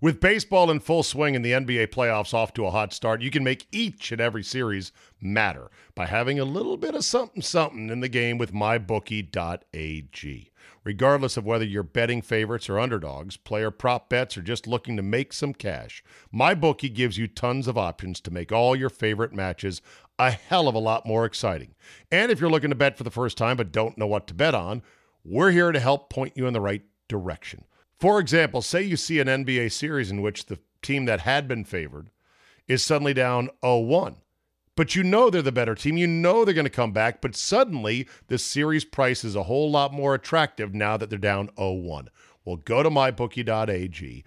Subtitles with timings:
[0.00, 3.30] With baseball in full swing and the NBA playoffs off to a hot start, you
[3.30, 7.88] can make each and every series matter by having a little bit of something something
[7.88, 10.50] in the game with mybookie.ag.
[10.82, 15.02] Regardless of whether you're betting favorites or underdogs, player prop bets, or just looking to
[15.02, 19.80] make some cash, MyBookie gives you tons of options to make all your favorite matches
[20.18, 21.74] a hell of a lot more exciting.
[22.12, 24.34] And if you're looking to bet for the first time but don't know what to
[24.34, 24.82] bet on,
[25.24, 27.64] we're here to help point you in the right direction.
[27.98, 31.64] For example, say you see an NBA series in which the team that had been
[31.64, 32.10] favored
[32.68, 34.16] is suddenly down 0 1.
[34.76, 35.96] But you know they're the better team.
[35.96, 37.20] You know they're going to come back.
[37.20, 41.50] But suddenly, the series price is a whole lot more attractive now that they're down
[41.56, 42.08] 0 1.
[42.44, 44.24] Well, go to mybookie.ag,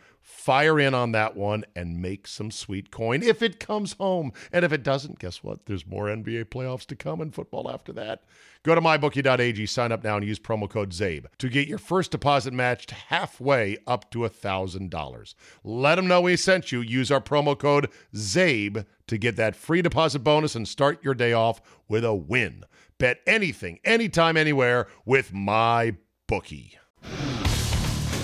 [0.47, 4.31] fire in on that one, and make some sweet coin if it comes home.
[4.53, 5.65] And if it doesn't, guess what?
[5.65, 8.23] There's more NBA playoffs to come and football after that.
[8.63, 12.11] Go to mybookie.ag, sign up now, and use promo code ZABE to get your first
[12.11, 15.35] deposit matched halfway up to $1,000.
[15.65, 16.79] Let them know we sent you.
[16.79, 21.33] Use our promo code ZABE to get that free deposit bonus and start your day
[21.33, 21.59] off
[21.89, 22.63] with a win.
[22.97, 26.79] Bet anything, anytime, anywhere with my bookie.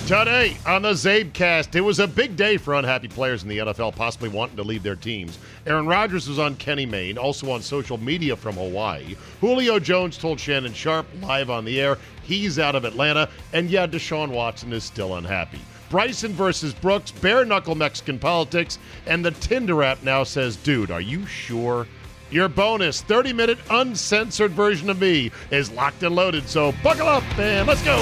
[0.07, 3.95] Today on the Zabecast, it was a big day for unhappy players in the NFL,
[3.95, 5.39] possibly wanting to leave their teams.
[5.65, 9.15] Aaron Rodgers was on Kenny Mayne, also on social media from Hawaii.
[9.39, 13.87] Julio Jones told Shannon Sharpe live on the air he's out of Atlanta, and yeah,
[13.87, 15.59] Deshaun Watson is still unhappy.
[15.89, 20.99] Bryson versus Brooks, bare knuckle Mexican politics, and the Tinder app now says, dude, are
[20.99, 21.87] you sure?
[22.33, 26.49] Your bonus 30 minute uncensored version of me is locked and loaded.
[26.49, 27.95] So buckle up and let's go.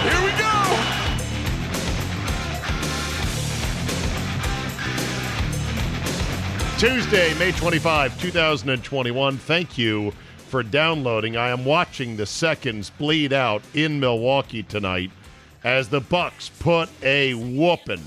[0.00, 0.46] Here we go.
[6.78, 9.36] Tuesday, May 25, 2021.
[9.36, 10.14] Thank you
[10.48, 11.36] for downloading.
[11.36, 15.10] I am watching the seconds bleed out in Milwaukee tonight
[15.62, 18.06] as the Bucks put a whooping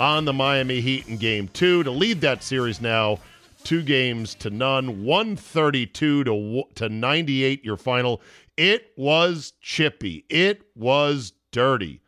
[0.00, 3.18] on the Miami Heat in game two to lead that series now
[3.64, 8.22] two games to none, 132 to, to 98, your final.
[8.56, 10.24] It was chippy.
[10.28, 12.00] It was dirty.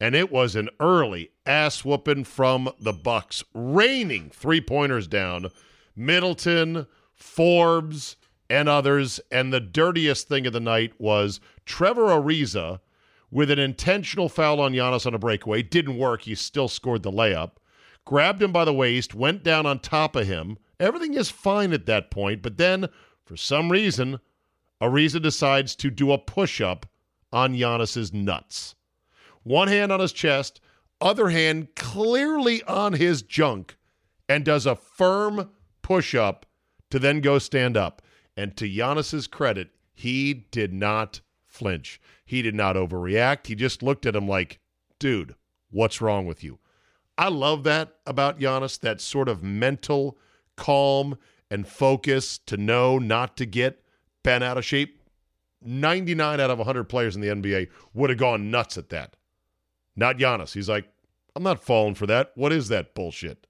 [0.00, 5.48] And it was an early ass whooping from the Bucks, raining three pointers down.
[5.94, 8.16] Middleton, Forbes,
[8.50, 9.20] and others.
[9.30, 12.80] And the dirtiest thing of the night was Trevor Ariza
[13.32, 15.62] with an intentional foul on Giannis on a breakaway.
[15.62, 16.22] Didn't work.
[16.22, 17.52] He still scored the layup.
[18.04, 20.58] Grabbed him by the waist, went down on top of him.
[20.78, 22.88] Everything is fine at that point, but then,
[23.24, 24.20] for some reason,
[24.82, 26.86] Ariza decides to do a push up
[27.32, 28.74] on Giannis's nuts.
[29.44, 30.60] One hand on his chest,
[31.00, 33.76] other hand clearly on his junk,
[34.28, 35.50] and does a firm
[35.80, 36.44] push up
[36.90, 38.02] to then go stand up.
[38.36, 42.00] And to Giannis's credit, he did not flinch.
[42.32, 43.48] He did not overreact.
[43.48, 44.58] He just looked at him like,
[44.98, 45.34] dude,
[45.70, 46.60] what's wrong with you?
[47.18, 50.16] I love that about Giannis, that sort of mental
[50.56, 51.18] calm
[51.50, 53.82] and focus to know not to get
[54.22, 54.98] bent out of shape.
[55.62, 59.14] 99 out of 100 players in the NBA would have gone nuts at that.
[59.94, 60.54] Not Giannis.
[60.54, 60.88] He's like,
[61.36, 62.32] I'm not falling for that.
[62.34, 63.46] What is that bullshit?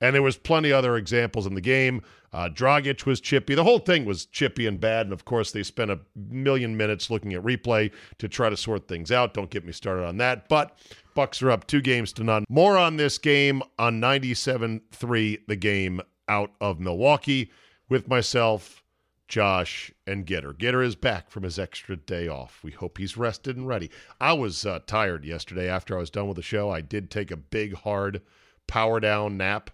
[0.00, 2.02] And there was plenty other examples in the game.
[2.32, 3.54] Uh, Dragic was chippy.
[3.54, 5.06] The whole thing was chippy and bad.
[5.06, 8.88] And of course, they spent a million minutes looking at replay to try to sort
[8.88, 9.34] things out.
[9.34, 10.48] Don't get me started on that.
[10.48, 10.78] But
[11.14, 12.44] Bucks are up two games to none.
[12.48, 17.50] More on this game on 97-3, the game out of Milwaukee
[17.88, 18.82] with myself,
[19.26, 20.54] Josh, and Gitter.
[20.54, 22.60] Gitter is back from his extra day off.
[22.62, 23.90] We hope he's rested and ready.
[24.20, 26.70] I was uh, tired yesterday after I was done with the show.
[26.70, 28.22] I did take a big, hard
[28.66, 29.70] power down nap.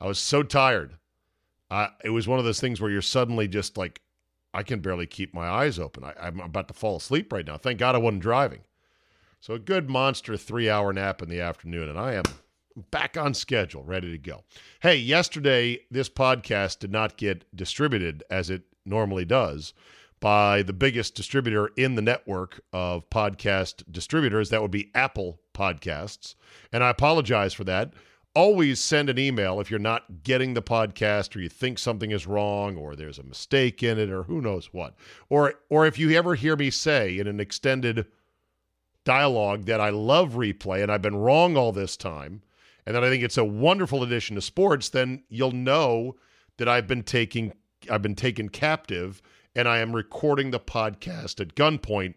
[0.00, 0.96] I was so tired.
[2.04, 4.02] It was one of those things where you're suddenly just like,
[4.54, 6.04] I can barely keep my eyes open.
[6.04, 7.58] I, I'm about to fall asleep right now.
[7.58, 8.60] Thank God I wasn't driving.
[9.40, 12.24] So a good monster three hour nap in the afternoon, and I am
[12.90, 14.44] back on schedule, ready to go.
[14.80, 19.74] Hey, yesterday this podcast did not get distributed as it normally does
[20.20, 24.48] by the biggest distributor in the network of podcast distributors.
[24.50, 26.34] That would be Apple Podcasts.
[26.72, 27.92] And I apologize for that.
[28.36, 32.26] Always send an email if you're not getting the podcast or you think something is
[32.26, 34.94] wrong or there's a mistake in it or who knows what.
[35.30, 38.06] Or or if you ever hear me say in an extended
[39.04, 42.42] dialogue that I love replay and I've been wrong all this time
[42.84, 46.16] and that I think it's a wonderful addition to sports, then you'll know
[46.58, 47.54] that I've been taking
[47.90, 49.22] I've been taken captive
[49.54, 52.14] and I am recording the podcast at gunpoint,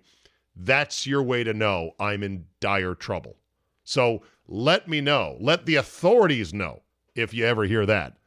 [0.54, 3.38] that's your way to know I'm in dire trouble.
[3.86, 5.38] So let me know.
[5.40, 6.82] Let the authorities know
[7.16, 8.18] if you ever hear that,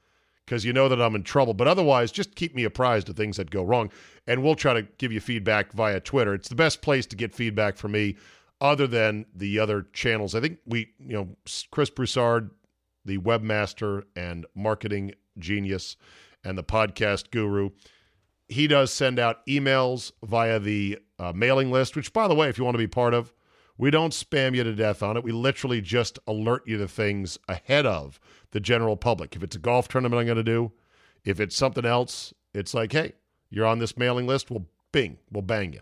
[0.45, 1.55] because you know that I'm in trouble.
[1.55, 3.91] But otherwise, just keep me apprised of things that go wrong,
[4.27, 6.35] and we'll try to give you feedback via Twitter.
[6.35, 8.17] It's the best place to get feedback from me,
[8.61, 10.35] other than the other channels.
[10.35, 11.29] I think we, you know,
[11.71, 12.51] Chris Broussard,
[13.05, 15.97] the webmaster and marketing genius,
[16.45, 17.71] and the podcast guru
[18.53, 22.59] he does send out emails via the uh, mailing list, which, by the way, if
[22.59, 23.33] you want to be part of,
[23.83, 25.25] we don't spam you to death on it.
[25.25, 28.21] We literally just alert you to things ahead of
[28.53, 29.35] the general public.
[29.35, 30.71] If it's a golf tournament I'm going to do,
[31.25, 33.15] if it's something else, it's like, hey,
[33.51, 34.53] you're on this mailing list.
[34.53, 35.81] We'll bing, we'll bang you.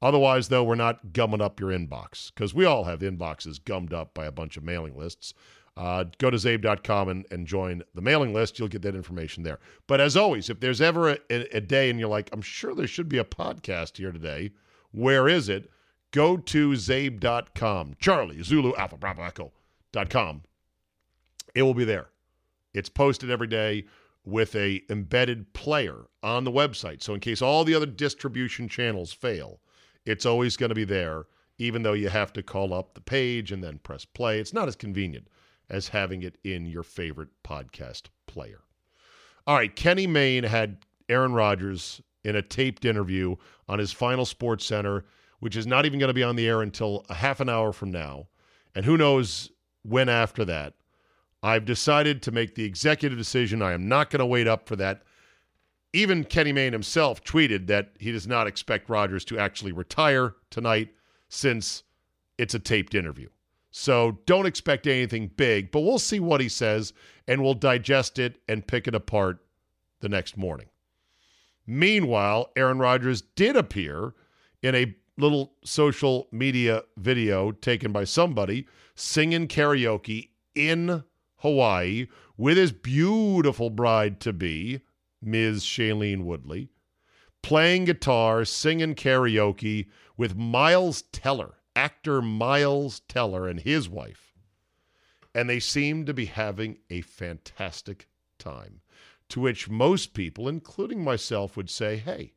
[0.00, 4.14] Otherwise, though, we're not gumming up your inbox because we all have inboxes gummed up
[4.14, 5.34] by a bunch of mailing lists.
[5.76, 8.58] Uh, go to zabe.com and, and join the mailing list.
[8.58, 9.58] You'll get that information there.
[9.86, 12.86] But as always, if there's ever a, a, day and you're like, I'm sure there
[12.86, 14.52] should be a podcast here today,
[14.92, 15.68] where is it?
[16.14, 17.96] Go to zabe.com.
[17.98, 20.42] Charlie, Zulu, Alpha, Bravo, Echo.com.
[21.56, 22.06] It will be there.
[22.72, 23.86] It's posted every day
[24.24, 27.02] with a embedded player on the website.
[27.02, 29.58] So in case all the other distribution channels fail,
[30.06, 31.24] it's always going to be there,
[31.58, 34.38] even though you have to call up the page and then press play.
[34.38, 35.26] It's not as convenient
[35.68, 38.60] as having it in your favorite podcast player.
[39.48, 40.78] All right, Kenny Mayne had
[41.08, 43.34] Aaron Rodgers in a taped interview
[43.68, 45.04] on his final Sports Center,
[45.40, 47.72] which is not even going to be on the air until a half an hour
[47.72, 48.26] from now.
[48.74, 49.50] And who knows
[49.82, 50.74] when after that.
[51.42, 53.60] I've decided to make the executive decision.
[53.60, 55.02] I am not going to wait up for that.
[55.92, 60.88] Even Kenny Mayne himself tweeted that he does not expect Rodgers to actually retire tonight
[61.28, 61.82] since
[62.38, 63.28] it's a taped interview.
[63.70, 66.92] So don't expect anything big, but we'll see what he says
[67.28, 69.44] and we'll digest it and pick it apart
[70.00, 70.68] the next morning.
[71.66, 74.14] Meanwhile, Aaron Rodgers did appear
[74.62, 81.04] in a little social media video taken by somebody singing karaoke in
[81.36, 82.06] Hawaii
[82.36, 84.80] with his beautiful bride to be,
[85.22, 85.62] Ms.
[85.64, 86.68] Shailene Woodley,
[87.42, 94.32] playing guitar, singing karaoke with Miles Teller actor Miles Teller and his wife.
[95.34, 98.08] And they seem to be having a fantastic
[98.38, 98.80] time.
[99.30, 102.34] To which most people, including myself, would say, hey,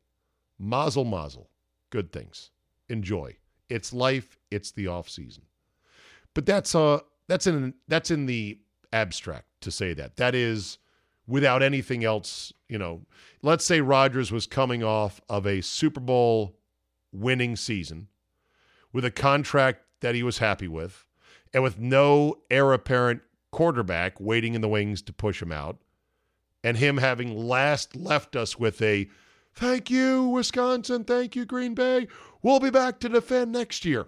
[0.58, 1.50] mazel mazel,
[1.90, 2.50] good things.
[2.88, 3.36] Enjoy.
[3.68, 5.44] It's life, it's the off season.
[6.34, 8.58] But that's uh that's in that's in the
[8.92, 10.16] abstract to say that.
[10.16, 10.78] That is
[11.26, 13.02] without anything else, you know.
[13.42, 16.56] Let's say Rodgers was coming off of a Super Bowl
[17.12, 18.08] winning season
[18.92, 21.06] with a contract that he was happy with
[21.52, 25.78] and with no heir apparent quarterback waiting in the wings to push him out,
[26.62, 29.08] and him having last left us with a
[29.58, 32.06] thank you, Wisconsin, thank you, Green Bay,
[32.42, 34.06] we'll be back to defend next year.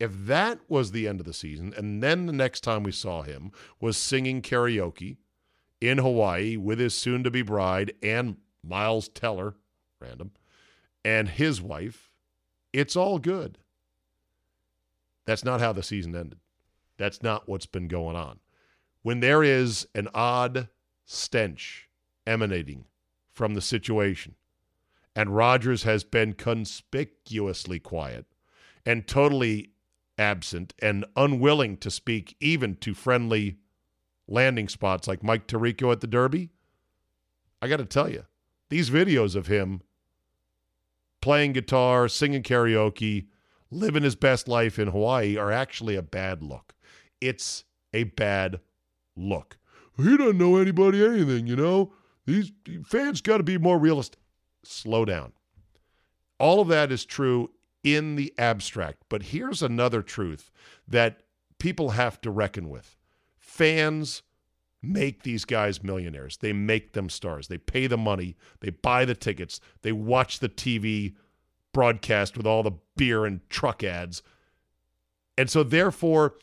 [0.00, 3.22] If that was the end of the season, and then the next time we saw
[3.22, 5.18] him was singing karaoke
[5.80, 9.54] in Hawaii with his soon to be bride and Miles Teller,
[10.00, 10.32] random,
[11.04, 12.10] and his wife,
[12.72, 13.58] it's all good.
[15.26, 16.40] That's not how the season ended.
[16.96, 18.40] That's not what's been going on.
[19.02, 20.68] When there is an odd
[21.04, 21.88] stench
[22.26, 22.86] emanating
[23.32, 24.34] from the situation,
[25.14, 28.26] and Rodgers has been conspicuously quiet
[28.84, 29.72] and totally
[30.16, 33.58] absent and unwilling to speak even to friendly
[34.26, 36.50] landing spots like Mike Tirico at the Derby,
[37.60, 38.24] I got to tell you,
[38.68, 39.82] these videos of him
[41.20, 43.26] playing guitar, singing karaoke,
[43.70, 46.74] living his best life in Hawaii are actually a bad look.
[47.20, 48.60] It's a bad
[49.16, 49.58] look.
[49.96, 51.92] He doesn't know anybody anything, you know.
[52.26, 52.52] These
[52.84, 54.20] fans got to be more realistic.
[54.70, 55.32] Slow down.
[56.38, 60.50] All of that is true in the abstract, but here's another truth
[60.86, 61.22] that
[61.58, 62.94] people have to reckon with.
[63.38, 64.22] Fans
[64.82, 66.36] make these guys millionaires.
[66.36, 67.48] They make them stars.
[67.48, 71.14] They pay the money, they buy the tickets, they watch the TV
[71.72, 74.22] broadcast with all the beer and truck ads.
[75.38, 76.34] And so, therefore,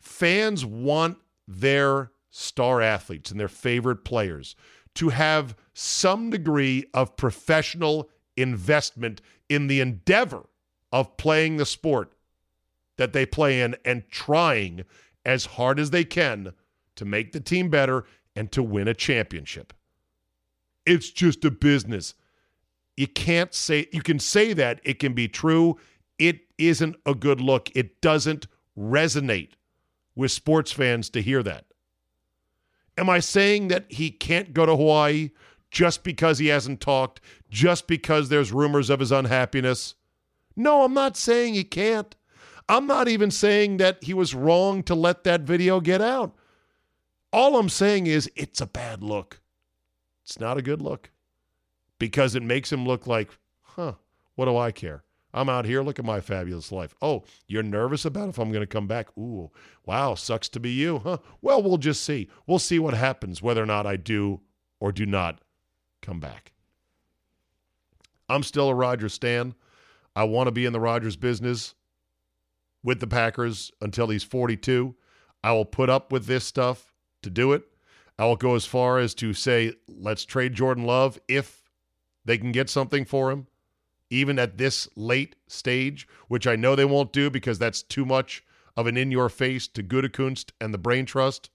[0.00, 4.54] fans want their star athletes and their favorite players
[4.94, 10.48] to have some degree of professional investment in the endeavor
[10.90, 12.12] of playing the sport
[12.96, 14.84] that they play in and trying
[15.24, 16.52] as hard as they can
[16.96, 18.04] to make the team better
[18.36, 19.72] and to win a championship.
[20.84, 22.14] It's just a business.
[22.96, 25.78] You can't say, you can say that, it can be true.
[26.18, 27.74] It isn't a good look.
[27.74, 28.46] It doesn't
[28.78, 29.52] resonate
[30.14, 31.64] with sports fans to hear that.
[32.98, 35.30] Am I saying that he can't go to Hawaii
[35.70, 37.20] just because he hasn't talked,
[37.50, 39.94] just because there's rumors of his unhappiness?
[40.54, 42.14] No, I'm not saying he can't.
[42.68, 46.34] I'm not even saying that he was wrong to let that video get out.
[47.32, 49.40] All I'm saying is it's a bad look.
[50.24, 51.10] It's not a good look
[51.98, 53.30] because it makes him look like,
[53.62, 53.94] huh,
[54.34, 55.02] what do I care?
[55.34, 55.82] I'm out here.
[55.82, 56.94] Look at my fabulous life.
[57.00, 59.16] Oh, you're nervous about if I'm going to come back?
[59.16, 59.50] Ooh,
[59.86, 61.18] wow, sucks to be you, huh?
[61.40, 62.28] Well, we'll just see.
[62.46, 64.40] We'll see what happens, whether or not I do
[64.78, 65.40] or do not
[66.02, 66.52] come back.
[68.28, 69.54] I'm still a Rodgers stan.
[70.14, 71.74] I want to be in the Rodgers business
[72.82, 74.94] with the Packers until he's 42.
[75.42, 77.64] I will put up with this stuff to do it.
[78.18, 81.70] I will go as far as to say, let's trade Jordan Love if
[82.24, 83.46] they can get something for him
[84.12, 88.44] even at this late stage, which I know they won't do because that's too much
[88.76, 91.48] of an in your face to Gutekunst and the Brain Trust.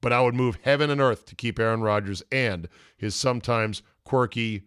[0.00, 4.62] But I would move heaven and earth to keep Aaron Rodgers and his sometimes quirky,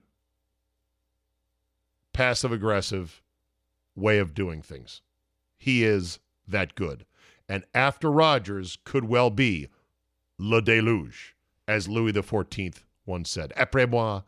[2.11, 3.21] passive aggressive
[3.95, 5.01] way of doing things.
[5.57, 7.05] He is that good.
[7.47, 9.69] And after Rodgers could well be
[10.37, 11.31] le déluge,
[11.65, 13.53] as Louis XIV once said.
[13.55, 14.23] Après moi,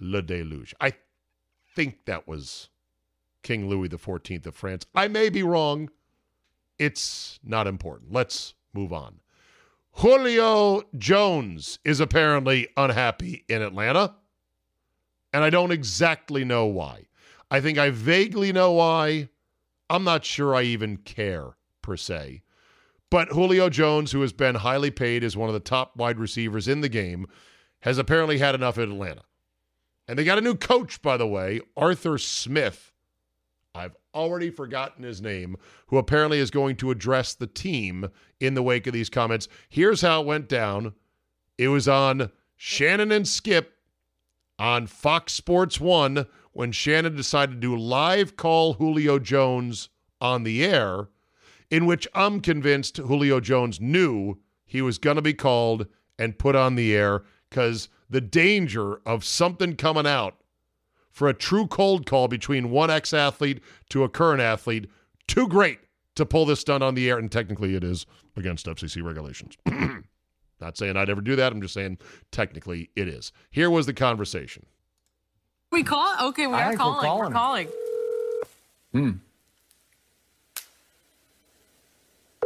[0.00, 0.74] le déluge.
[0.80, 0.92] I
[1.80, 2.68] think that was
[3.42, 4.84] King Louis XIV of France.
[4.94, 5.88] I may be wrong.
[6.78, 8.12] It's not important.
[8.12, 9.20] Let's move on.
[9.92, 14.14] Julio Jones is apparently unhappy in Atlanta,
[15.32, 17.06] and I don't exactly know why.
[17.50, 19.30] I think I vaguely know why.
[19.88, 22.42] I'm not sure I even care, per se.
[23.10, 26.68] But Julio Jones, who has been highly paid as one of the top wide receivers
[26.68, 27.26] in the game,
[27.80, 29.22] has apparently had enough in Atlanta.
[30.10, 32.92] And they got a new coach, by the way, Arthur Smith.
[33.76, 38.08] I've already forgotten his name, who apparently is going to address the team
[38.40, 39.46] in the wake of these comments.
[39.68, 40.94] Here's how it went down
[41.58, 43.78] it was on Shannon and Skip
[44.58, 49.90] on Fox Sports 1 when Shannon decided to do live call Julio Jones
[50.20, 51.08] on the air,
[51.70, 55.86] in which I'm convinced Julio Jones knew he was going to be called
[56.18, 60.36] and put on the air because the danger of something coming out
[61.10, 64.88] for a true cold call between one ex athlete to a current athlete,
[65.26, 65.80] too great
[66.14, 67.18] to pull this stunt on the air.
[67.18, 69.56] And technically, it is against FCC regulations.
[70.60, 71.52] Not saying I'd ever do that.
[71.52, 71.98] I'm just saying
[72.30, 73.32] technically it is.
[73.50, 74.66] Here was the conversation.
[75.72, 76.28] We call?
[76.28, 77.08] Okay, we are calling.
[77.08, 77.68] We're, we're calling.
[78.92, 79.10] Hmm.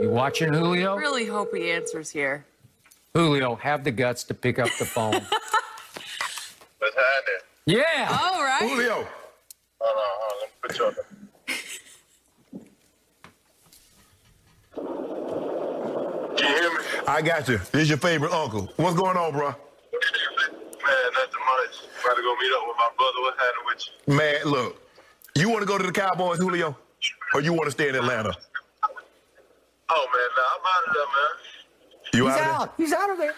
[0.00, 0.94] You watching Julio?
[0.94, 2.44] I really hope he answers here.
[3.16, 5.12] Julio, have the guts to pick up the phone.
[6.78, 7.40] What's happening?
[7.64, 8.08] Yeah.
[8.10, 8.58] All right.
[8.68, 9.06] Julio.
[9.80, 10.38] Hold on, hold on.
[10.40, 10.94] Let me put you on.
[16.36, 16.78] Can you hear me?
[17.06, 17.58] I got you.
[17.58, 18.68] This is your favorite uncle.
[18.78, 19.50] What's going on, bro?
[19.50, 19.54] Man,
[21.14, 21.86] nothing much.
[22.04, 23.20] About to go meet up with my brother.
[23.20, 24.14] What's happening with you?
[24.16, 24.80] Man, look.
[25.36, 26.76] You want to go to the Cowboys, Julio?
[27.32, 28.34] Or you want to stay in Atlanta?
[29.88, 31.53] Oh, man, nah, I'm out of there, man.
[32.14, 32.74] You He's out, out.
[32.76, 33.34] He's out of there.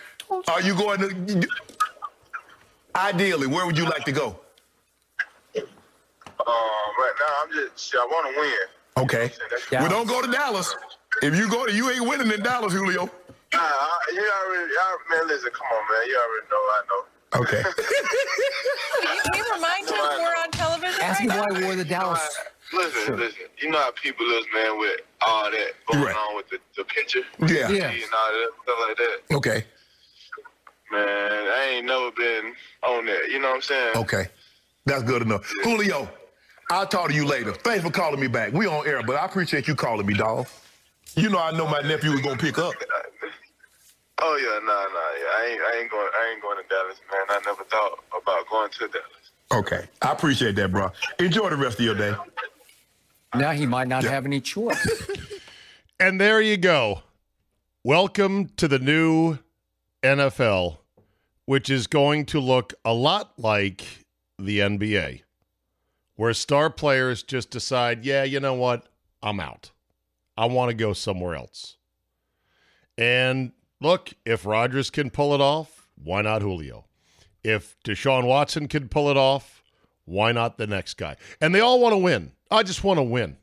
[0.48, 1.48] Are you going to?
[2.94, 4.38] Ideally, where would you like to go?
[5.56, 5.64] Um,
[6.46, 9.04] right now I'm just I want to win.
[9.04, 9.32] Okay.
[9.72, 10.74] Well, don't go to Dallas.
[11.22, 13.04] If you go, to, you ain't winning in Dallas, Julio.
[13.04, 15.28] Nah, I, you already, y'all, man.
[15.28, 16.08] Listen, come on, man.
[16.08, 16.56] You already know.
[16.56, 17.04] I know.
[17.40, 17.62] Okay.
[19.22, 21.44] Can you remind him we're on television Ask right him now?
[21.48, 22.36] why he wore the Dallas.
[22.72, 23.16] Listen, Sure.
[23.16, 23.42] listen.
[23.58, 26.16] You know how people is, man, with all that going Right.
[26.16, 27.68] on with the, the picture, Yeah.
[27.68, 27.90] Yeah.
[27.90, 29.36] and all that stuff like that.
[29.36, 29.64] Okay.
[30.90, 33.28] Man, I ain't never been on that.
[33.30, 33.96] You know what I'm saying?
[33.96, 34.28] Okay.
[34.84, 35.50] That's good enough.
[35.64, 36.08] Julio,
[36.70, 37.52] I'll talk to you later.
[37.52, 38.52] Thanks for calling me back.
[38.52, 40.46] We on air, but I appreciate you calling me, dog.
[41.16, 42.74] You know I know my nephew was gonna pick up.
[44.22, 45.38] Oh yeah, nah, nah, yeah.
[45.38, 47.26] I ain't, I ain't going, I ain't going to Dallas, man.
[47.28, 49.32] I never thought about going to Dallas.
[49.52, 49.88] Okay.
[50.02, 50.90] I appreciate that, bro.
[51.18, 52.14] Enjoy the rest of your day.
[53.34, 55.10] Now he might not have any choice.
[55.98, 57.04] And there you go.
[57.82, 59.38] Welcome to the new
[60.02, 60.76] NFL,
[61.46, 64.04] which is going to look a lot like
[64.38, 65.22] the NBA,
[66.16, 68.86] where star players just decide, yeah, you know what?
[69.22, 69.70] I'm out.
[70.36, 71.78] I want to go somewhere else.
[72.98, 76.84] And look, if Rodgers can pull it off, why not Julio?
[77.42, 79.62] If Deshaun Watson can pull it off,
[80.04, 81.16] why not the next guy?
[81.40, 82.32] And they all want to win.
[82.50, 83.36] I just want to win.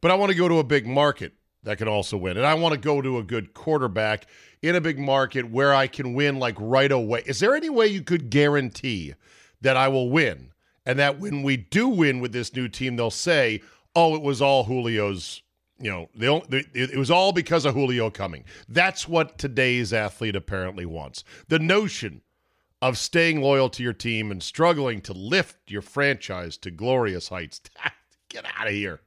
[0.00, 1.32] But I want to go to a big market
[1.64, 2.36] that can also win.
[2.36, 4.26] And I want to go to a good quarterback
[4.62, 7.22] in a big market where I can win like right away.
[7.26, 9.14] Is there any way you could guarantee
[9.60, 10.52] that I will win?
[10.86, 13.60] And that when we do win with this new team, they'll say,
[13.94, 15.42] oh, it was all Julio's,
[15.78, 16.08] you know,
[16.50, 18.44] they, it was all because of Julio coming.
[18.68, 21.24] That's what today's athlete apparently wants.
[21.48, 22.22] The notion
[22.80, 27.60] of staying loyal to your team and struggling to lift your franchise to glorious heights.
[28.28, 29.00] Get out of here.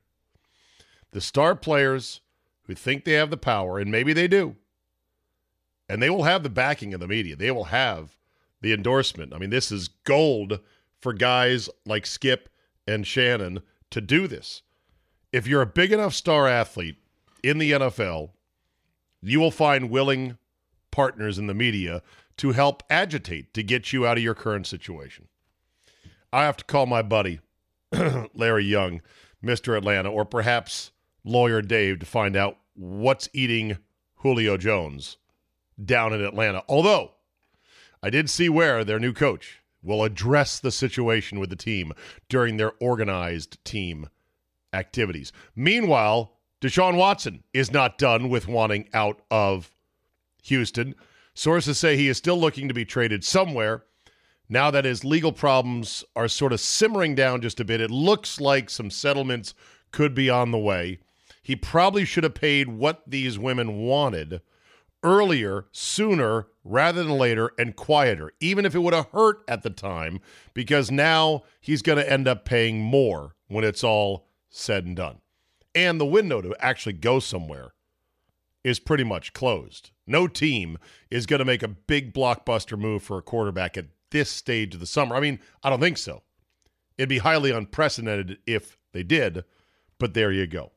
[1.12, 2.22] The star players
[2.64, 4.56] who think they have the power, and maybe they do,
[5.90, 8.18] and they will have the backing of the media, they will have
[8.62, 9.34] the endorsement.
[9.34, 10.60] I mean, this is gold
[11.00, 12.50] for guys like Skip
[12.88, 14.62] and Shannon to do this.
[15.32, 16.98] If you're a big enough star athlete
[17.44, 18.32] in the NFL,
[19.22, 20.38] you will find willing
[20.92, 22.02] partners in the media
[22.38, 25.28] to help agitate to get you out of your current situation.
[26.34, 27.40] I have to call my buddy,
[28.34, 29.02] Larry Young,
[29.44, 29.78] Mr.
[29.78, 30.92] Atlanta, or perhaps
[31.24, 33.78] Lawyer Dave to find out what's eating
[34.16, 35.18] Julio Jones
[35.84, 36.64] down in Atlanta.
[36.68, 37.12] Although
[38.02, 41.94] I did see where their new coach will address the situation with the team
[42.30, 44.10] during their organized team
[44.74, 45.32] activities.
[45.56, 49.72] Meanwhile, Deshaun Watson is not done with wanting out of
[50.44, 50.96] Houston.
[51.34, 53.84] Sources say he is still looking to be traded somewhere.
[54.52, 58.42] Now that his legal problems are sort of simmering down just a bit, it looks
[58.42, 59.54] like some settlements
[59.92, 61.00] could be on the way.
[61.42, 64.42] He probably should have paid what these women wanted
[65.04, 69.70] earlier, sooner, rather than later, and quieter, even if it would have hurt at the
[69.70, 70.20] time,
[70.54, 75.20] because now he's going to end up paying more when it's all said and done.
[75.74, 77.72] And the window to actually go somewhere
[78.66, 79.92] is pretty much closed.
[80.06, 80.78] No team
[81.10, 84.80] is going to make a big blockbuster move for a quarterback at this stage of
[84.80, 85.16] the summer.
[85.16, 86.22] I mean, I don't think so.
[86.98, 89.44] It'd be highly unprecedented if they did,
[89.98, 90.72] but there you go.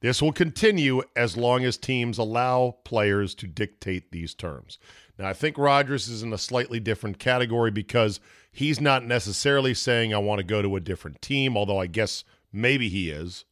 [0.00, 4.78] This will continue as long as teams allow players to dictate these terms.
[5.18, 8.20] Now, I think Rodgers is in a slightly different category because
[8.52, 12.24] he's not necessarily saying, I want to go to a different team, although I guess
[12.52, 13.46] maybe he is.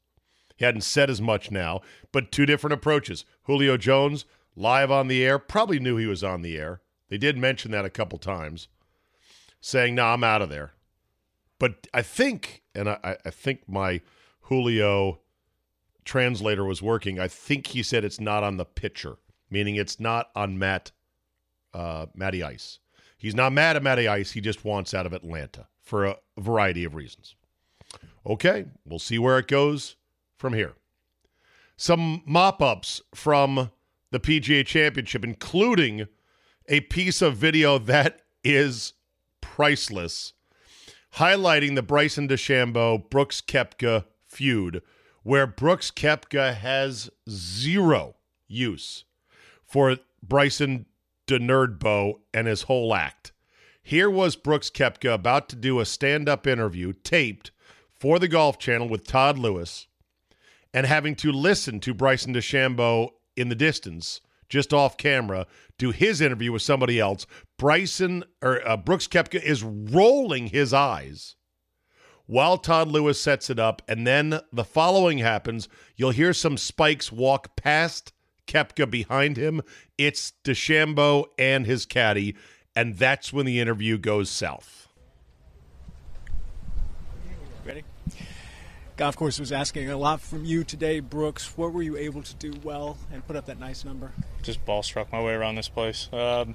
[0.57, 1.81] He hadn't said as much now,
[2.13, 3.25] but two different approaches.
[3.45, 6.83] Julio Jones, live on the air, probably knew he was on the air.
[7.09, 8.69] They did mention that a couple times,
[9.61, 10.73] saying, "No, nah, I'm out of there."
[11.59, 14.01] But I think, and I, I think my
[14.43, 15.21] Julio
[16.05, 17.19] translator was working.
[17.19, 19.17] I think he said it's not on the pitcher,
[19.51, 20.93] meaning it's not on Matt
[21.73, 22.79] uh, Matty Ice.
[23.17, 24.33] He's not mad at Matty Ice.
[24.33, 27.35] He just wants out of Atlanta for a variety of reasons.
[28.27, 29.97] Okay, we'll see where it goes
[30.37, 30.75] from here.
[31.77, 33.71] Some mop ups from
[34.11, 36.07] the PGA Championship, including
[36.69, 38.95] a piece of video that is
[39.41, 40.33] priceless,
[41.17, 44.83] highlighting the Bryson DeChambeau Brooks Koepka feud,
[45.23, 48.17] where Brooks Koepka has zero
[48.49, 49.05] use
[49.65, 50.87] for Bryson
[51.27, 53.33] DeNerdbo and his whole act.
[53.83, 57.51] Here was Brooks Koepka about to do a stand up interview taped
[57.91, 59.87] for the Golf Channel with Todd Lewis
[60.73, 65.47] and having to listen to Bryson DeChambeau in the distance, just off camera,
[65.79, 67.27] do his interview with somebody else.
[67.59, 71.37] Bryson or uh, Brooks Koepka is rolling his eyes
[72.27, 75.69] while Todd Lewis sets it up, and then the following happens.
[75.97, 78.13] You'll hear some spikes walk past
[78.47, 79.63] Koepka behind him.
[79.99, 82.37] It's DeChambeau and his caddy,
[82.75, 84.89] and that's when the interview goes south.
[87.65, 87.85] Ready?
[88.97, 91.59] Golf course was asking a lot from you today, Brooks.
[91.59, 94.13] What were you able to do well and put up that nice number?
[94.43, 96.09] Just ball struck my way around this place.
[96.13, 96.55] Um,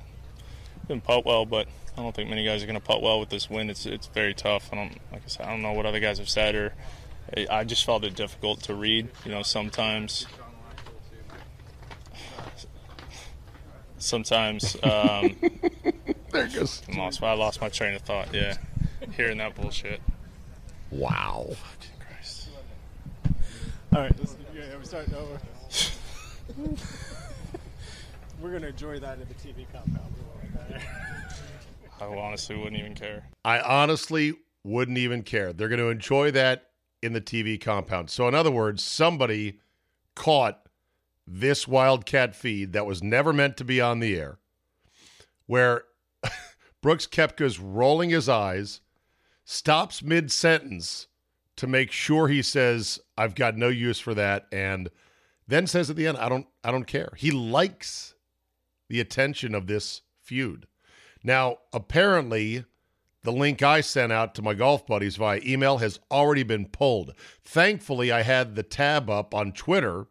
[0.88, 3.28] didn't putt well, but I don't think many guys are going to putt well with
[3.28, 3.70] this wind.
[3.70, 4.70] It's it's very tough.
[4.72, 5.46] I don't like I said.
[5.48, 6.74] I don't know what other guys have said, or
[7.50, 9.10] I just felt it difficult to read.
[9.26, 10.26] You know, sometimes.
[13.98, 14.78] Sometimes.
[14.82, 15.36] Um,
[16.32, 16.82] there goes.
[16.90, 18.34] I lost, I lost my train of thought.
[18.34, 18.56] Yeah,
[19.18, 20.00] hearing that bullshit.
[20.90, 21.50] Wow.
[23.94, 25.40] All right, let's, yeah, we're starting over.
[28.42, 30.14] we're gonna enjoy that in the TV compound.
[32.02, 33.28] I honestly wouldn't even care.
[33.44, 35.54] I honestly wouldn't even care.
[35.54, 36.70] They're going to enjoy that
[37.02, 38.10] in the TV compound.
[38.10, 39.60] So, in other words, somebody
[40.16, 40.68] caught
[41.28, 44.40] this Wildcat feed that was never meant to be on the air,
[45.46, 45.84] where
[46.82, 48.82] Brooks Koepka's rolling his eyes,
[49.44, 51.08] stops mid sentence
[51.60, 54.90] to make sure he says, I've got no use for that, and
[55.50, 57.12] Then says at the end, I don't I don't care.
[57.18, 58.14] He likes
[58.88, 60.68] the attention of this feud.
[61.24, 62.66] Now, apparently,
[63.24, 67.16] the link I sent out to my golf buddies via email has already been pulled.
[67.44, 70.06] Thankfully, I had the tab up on Twitter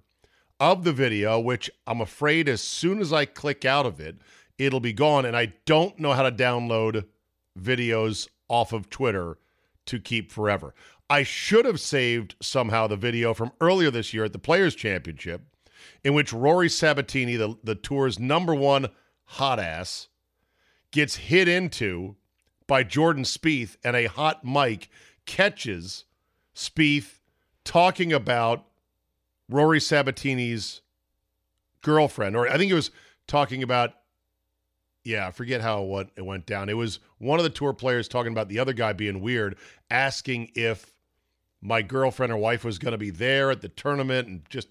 [0.59, 4.17] of the video, which I'm afraid as soon as I click out of it,
[4.59, 5.25] it'll be gone.
[5.25, 7.07] And I don't know how to download
[7.57, 9.39] videos off of Twitter
[9.87, 10.75] to keep forever.
[11.11, 15.42] I should have saved somehow the video from earlier this year at the Players Championship,
[16.05, 18.88] in which Rory Sabatini, the, the tour's number one
[19.25, 20.09] hot ass,
[20.90, 22.16] gets hit into
[22.66, 24.90] by Jordan Spieth, and a hot mic
[25.25, 26.05] catches
[26.55, 27.21] Spieth
[27.64, 28.66] talking about
[29.49, 30.83] Rory Sabatini's
[31.81, 32.90] girlfriend, or I think it was
[33.27, 33.94] talking about.
[35.05, 36.68] Yeah, I forget how what it went down.
[36.68, 39.57] It was one of the tour players talking about the other guy being weird,
[39.90, 40.92] asking if
[41.61, 44.68] my girlfriend or wife was going to be there at the tournament, and just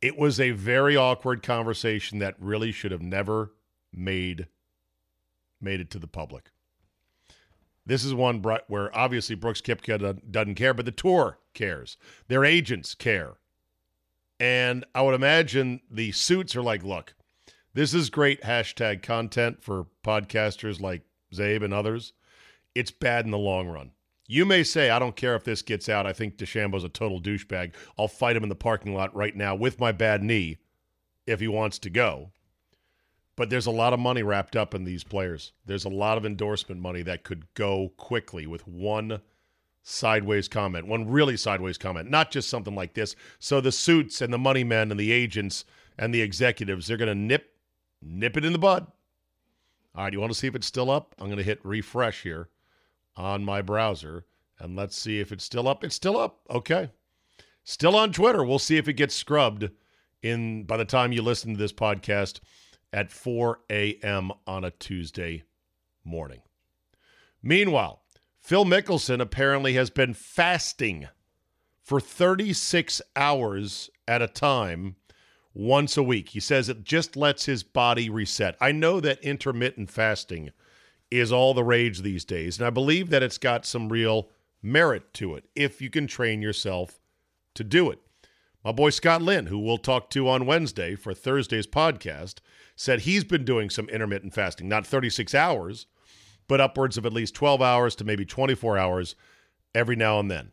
[0.00, 3.52] it was a very awkward conversation that really should have never
[3.92, 4.46] made
[5.60, 6.50] made it to the public.
[7.84, 11.96] This is one where obviously Brooks Koepka doesn't care, but the tour cares.
[12.28, 13.38] Their agents care.
[14.38, 17.14] And I would imagine the suits are like, look,
[17.74, 21.02] this is great hashtag content for podcasters like
[21.34, 22.12] Zabe and others.
[22.74, 23.92] It's bad in the long run.
[24.30, 26.06] You may say, I don't care if this gets out.
[26.06, 27.72] I think DeChambeau's a total douchebag.
[27.98, 30.58] I'll fight him in the parking lot right now with my bad knee
[31.26, 32.30] if he wants to go.
[33.36, 35.52] But there's a lot of money wrapped up in these players.
[35.64, 39.22] There's a lot of endorsement money that could go quickly with one
[39.82, 43.16] sideways comment, one really sideways comment, not just something like this.
[43.38, 45.64] So the suits and the money men and the agents
[45.96, 47.54] and the executives, they're going to nip
[48.02, 48.86] nip it in the bud.
[49.94, 51.14] All right, you want to see if it's still up?
[51.18, 52.50] I'm going to hit refresh here
[53.18, 54.24] on my browser
[54.58, 55.84] and let's see if it's still up.
[55.84, 56.40] It's still up.
[56.48, 56.90] Okay.
[57.64, 58.44] Still on Twitter.
[58.44, 59.68] We'll see if it gets scrubbed
[60.22, 62.40] in by the time you listen to this podcast
[62.92, 64.32] at 4 a.m.
[64.46, 65.42] on a Tuesday
[66.04, 66.40] morning.
[67.42, 68.02] Meanwhile,
[68.40, 71.08] Phil Mickelson apparently has been fasting
[71.82, 74.96] for 36 hours at a time
[75.54, 76.30] once a week.
[76.30, 78.56] He says it just lets his body reset.
[78.60, 80.50] I know that intermittent fasting
[81.10, 84.28] is all the rage these days, and I believe that it's got some real
[84.62, 87.00] merit to it if you can train yourself
[87.54, 88.00] to do it.
[88.64, 92.36] My boy Scott Lynn, who we'll talk to on Wednesday for Thursday's podcast,
[92.76, 95.86] said he's been doing some intermittent fasting, not 36 hours,
[96.48, 99.14] but upwards of at least 12 hours to maybe 24 hours
[99.74, 100.50] every now and then.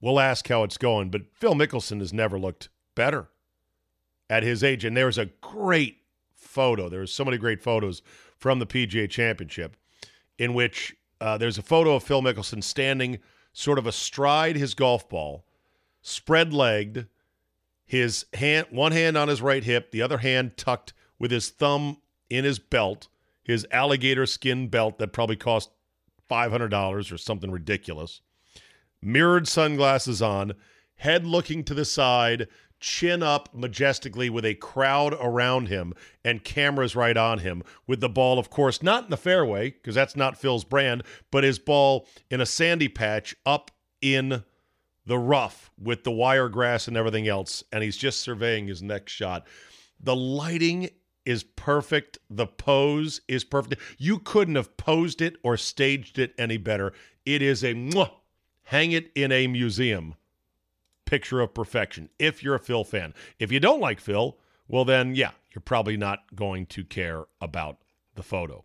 [0.00, 3.28] We'll ask how it's going, but Phil Mickelson has never looked better
[4.28, 4.84] at his age.
[4.84, 5.98] And there's a great
[6.34, 6.88] photo.
[6.88, 8.02] There's so many great photos
[8.42, 9.76] from the PGA Championship
[10.36, 13.20] in which uh, there's a photo of Phil Mickelson standing
[13.52, 15.44] sort of astride his golf ball,
[16.00, 17.06] spread legged,
[17.86, 21.98] his hand, one hand on his right hip, the other hand tucked with his thumb
[22.28, 23.06] in his belt,
[23.44, 25.70] his alligator skin belt that probably cost
[26.28, 28.22] $500 or something ridiculous.
[29.00, 30.54] Mirrored sunglasses on,
[30.96, 32.48] head looking to the side,
[32.82, 38.08] chin up majestically with a crowd around him and cameras right on him with the
[38.08, 42.06] ball of course not in the fairway because that's not Phil's brand but his ball
[42.30, 44.44] in a sandy patch up in
[45.06, 49.12] the rough with the wire grass and everything else and he's just surveying his next
[49.12, 49.46] shot
[50.00, 50.90] the lighting
[51.24, 52.18] is perfect.
[52.28, 53.80] The pose is perfect.
[53.96, 56.92] You couldn't have posed it or staged it any better.
[57.24, 58.10] It is a mwah,
[58.64, 60.16] hang it in a museum
[61.12, 63.14] picture of perfection if you're a Phil fan.
[63.38, 67.78] If you don't like Phil, well, then, yeah, you're probably not going to care about
[68.14, 68.64] the photo.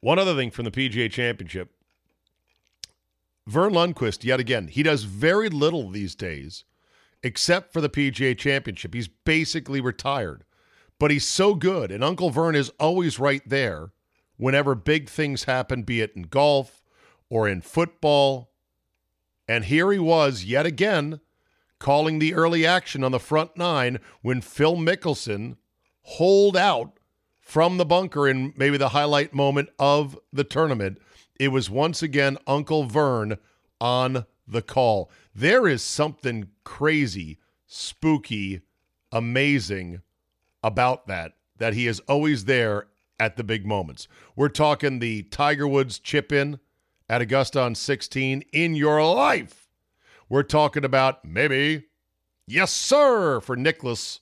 [0.00, 1.70] One other thing from the PGA Championship
[3.46, 6.64] Verne Lundquist, yet again, he does very little these days
[7.22, 8.94] except for the PGA Championship.
[8.94, 10.44] He's basically retired
[10.98, 11.90] but he's so good.
[11.90, 13.92] And Uncle Vern is always right there
[14.36, 16.82] whenever big things happen, be it in golf
[17.28, 18.50] or in football.
[19.48, 21.20] And here he was yet again
[21.84, 25.54] calling the early action on the front nine when Phil Mickelson
[26.00, 26.98] holed out
[27.38, 30.96] from the bunker in maybe the highlight moment of the tournament.
[31.38, 33.36] It was once again Uncle Vern
[33.82, 35.10] on the call.
[35.34, 38.62] There is something crazy, spooky,
[39.12, 40.00] amazing
[40.62, 42.86] about that, that he is always there
[43.20, 44.08] at the big moments.
[44.34, 46.60] We're talking the Tiger Woods chip in
[47.10, 49.63] at Augusta on 16 in your life.
[50.28, 51.84] We're talking about maybe,
[52.46, 54.20] yes, sir, for Nicklaus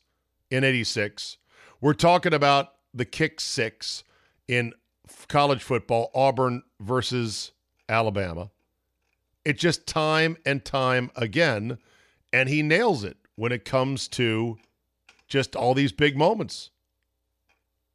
[0.51, 1.39] in 86.
[1.81, 4.05] We're talking about the kick six
[4.49, 4.73] in
[5.29, 7.53] college football, Auburn versus
[7.89, 8.51] Alabama.
[9.45, 11.79] It's just time and time again,
[12.33, 14.59] and he nails it when it comes to
[15.27, 16.71] just all these big moments.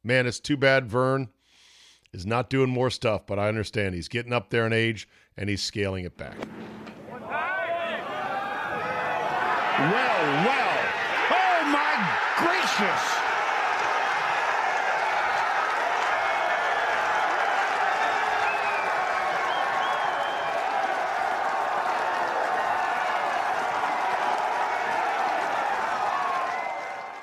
[0.02, 1.28] Man, it's too bad Vern
[2.12, 5.48] is not doing more stuff, but I understand he's getting up there in age and
[5.48, 6.36] he's scaling it back.
[9.78, 10.78] Well, well.
[11.30, 11.94] Oh, my
[12.36, 13.18] gracious.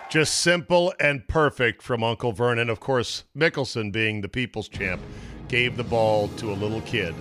[0.10, 2.70] Just simple and perfect from Uncle Vernon.
[2.70, 5.02] Of course, Mickelson, being the people's champ,
[5.50, 7.14] gave the ball to a little kid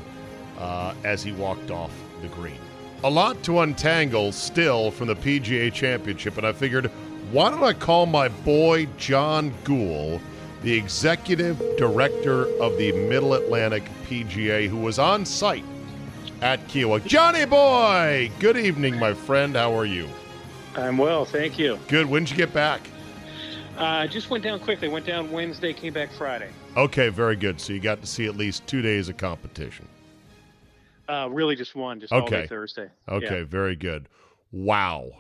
[0.61, 1.91] uh, as he walked off
[2.23, 2.61] the green.
[3.05, 6.87] A lot to untangle still from the PGA Championship, and I figured,
[7.33, 10.23] why don't I call my boy Jon Guhl,
[10.63, 15.67] the executive director of the Middle Atlantic PGA, who was on site
[16.41, 17.05] at Kiawah.
[17.05, 19.55] Johnny boy, good evening, my friend.
[19.55, 20.09] How are you?
[20.75, 21.79] I'm well, thank you.
[21.89, 22.07] Good.
[22.07, 22.89] When did you get back?
[23.77, 24.89] I uh, just went down quickly.
[24.89, 26.49] Went down Wednesday, came back Friday.
[26.75, 27.61] Okay, very good.
[27.61, 29.87] So you got to see at least two days of competition.
[31.09, 32.01] Uh, really, just one.
[32.01, 32.43] Just all Okay.
[32.43, 32.89] day Thursday.
[33.09, 33.45] Okay, Yeah.
[33.45, 34.09] very good.
[34.53, 35.11] Wow.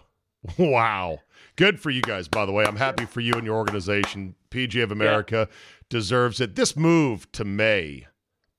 [0.58, 1.20] Wow.
[1.56, 2.64] Good for you guys, by the way.
[2.66, 4.34] I'm happy for you and your organization.
[4.50, 5.48] PG of America
[5.88, 6.54] deserves it.
[6.54, 8.06] This move to May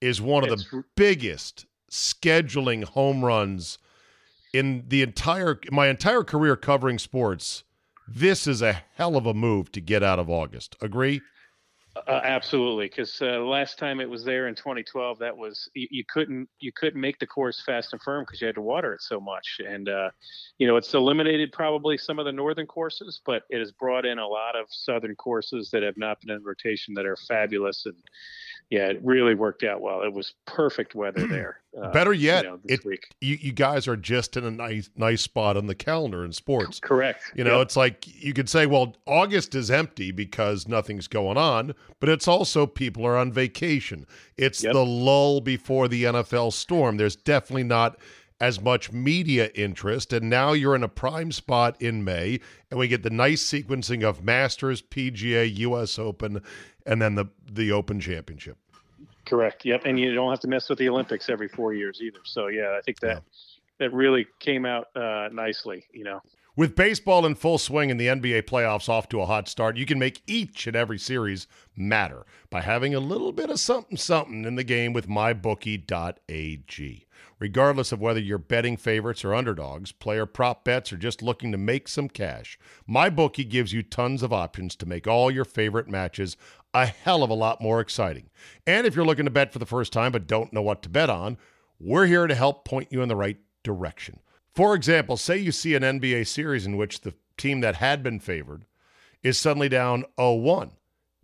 [0.01, 3.77] is one of the biggest scheduling home runs
[4.51, 7.63] in the entire my entire career covering sports.
[8.07, 10.75] This is a hell of a move to get out of August.
[10.81, 11.21] Agree?
[11.95, 16.03] Uh, absolutely, because uh, last time it was there in 2012, that was you, you
[16.07, 19.01] couldn't you couldn't make the course fast and firm because you had to water it
[19.01, 20.09] so much, and uh,
[20.57, 24.19] you know it's eliminated probably some of the northern courses, but it has brought in
[24.19, 27.95] a lot of southern courses that have not been in rotation that are fabulous, and
[28.69, 30.01] yeah, it really worked out well.
[30.01, 31.61] It was perfect weather there.
[31.81, 33.07] uh, Better yet, you know, this it, week.
[33.21, 36.79] you you guys are just in a nice nice spot on the calendar in sports.
[36.79, 37.21] Correct.
[37.35, 37.61] You know, Yep.
[37.67, 42.27] it's like you could say, well, August is empty because nothing's going on, but it's
[42.27, 44.05] also people are on vacation.
[44.37, 46.97] It's the lull before the NFL storm.
[46.97, 47.97] There's definitely not
[48.41, 52.87] as much media interest, and now you're in a prime spot in May, and we
[52.87, 55.97] get the nice sequencing of Masters, PGA, U.S.
[55.97, 56.41] Open,
[56.85, 58.57] and then the the Open Championship.
[59.25, 59.65] Correct.
[59.65, 59.85] Yep.
[59.85, 62.19] And you don't have to mess with the Olympics every four years either.
[62.23, 63.23] So yeah, I think that
[63.79, 65.85] that really came out uh, nicely.
[65.93, 66.21] You know.
[66.57, 69.85] With baseball in full swing and the NBA playoffs off to a hot start, you
[69.85, 74.45] can make each and every series matter by having a little bit of something something
[74.45, 77.05] in the game with mybookie.ag.
[77.39, 81.57] Regardless of whether you're betting favorites or underdogs, player prop bets, or just looking to
[81.57, 82.57] make some cash,
[82.89, 86.37] MyBookie gives you tons of options to make all your favorite matches
[86.73, 88.29] a hell of a lot more exciting.
[88.65, 90.89] And if you're looking to bet for the first time but don't know what to
[90.89, 91.37] bet on,
[91.81, 94.21] we're here to help point you in the right direction.
[94.55, 98.21] For example, say you see an NBA series in which the team that had been
[98.21, 98.65] favored
[99.21, 100.71] is suddenly down 0 1.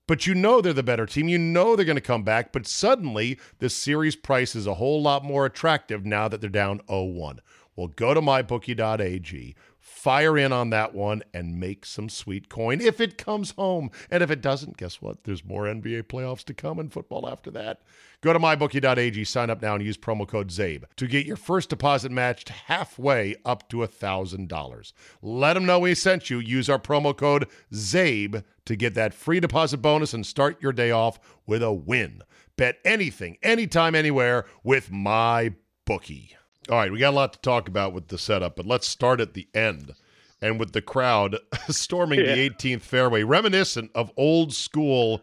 [0.05, 1.29] But you know they're the better team.
[1.29, 2.51] You know they're going to come back.
[2.51, 6.81] But suddenly, the series price is a whole lot more attractive now that they're down
[6.89, 7.39] 0 1.
[7.77, 13.01] Well, go to mybookie.ag, fire in on that one, and make some sweet coin if
[13.01, 13.89] it comes home.
[14.09, 15.23] And if it doesn't, guess what?
[15.23, 17.81] There's more NBA playoffs to come and football after that.
[18.21, 21.69] Go to mybookie.ag, sign up now, and use promo code ZABE to get your first
[21.69, 24.93] deposit matched halfway up to $1,000.
[25.23, 26.37] Let them know we sent you.
[26.37, 30.91] Use our promo code ZABE to get that free deposit bonus and start your day
[30.91, 32.21] off with a win.
[32.57, 36.35] Bet anything, anytime, anywhere with my bookie.
[36.69, 39.19] All right, we got a lot to talk about with the setup, but let's start
[39.19, 39.93] at the end
[40.41, 41.37] and with the crowd
[41.69, 42.35] storming Yeah.
[42.35, 45.21] the 18th fairway, reminiscent of old school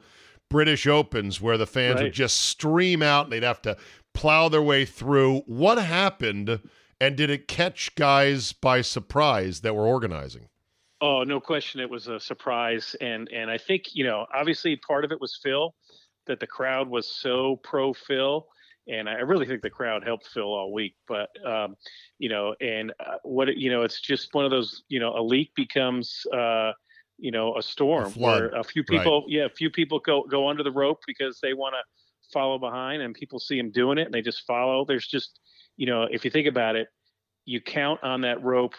[0.50, 3.76] British Opens where the fans would just stream out and they'd have to
[4.14, 5.40] plow their way through.
[5.46, 6.60] What happened,
[7.00, 10.48] and did it catch guys by surprise that were organizing?
[11.00, 15.04] Oh, no question, it was a surprise, and and I think you know, obviously, part
[15.04, 15.72] of it was Phil,
[16.26, 18.44] that the crowd was so pro Phil,
[18.88, 20.94] and I really think the crowd helped Phil all week.
[21.06, 21.76] But um,
[22.18, 25.22] you know, and uh, what you know, it's just one of those, you know, a
[25.22, 26.26] leak becomes.
[26.32, 26.72] Uh,
[27.20, 28.98] you know, a storm flood, where a few right.
[28.98, 31.80] people, yeah, a few people go go under the rope because they want to
[32.32, 34.84] follow behind, and people see them doing it, and they just follow.
[34.84, 35.40] There's just,
[35.76, 36.86] you know, if you think about it,
[37.44, 38.74] you count on that rope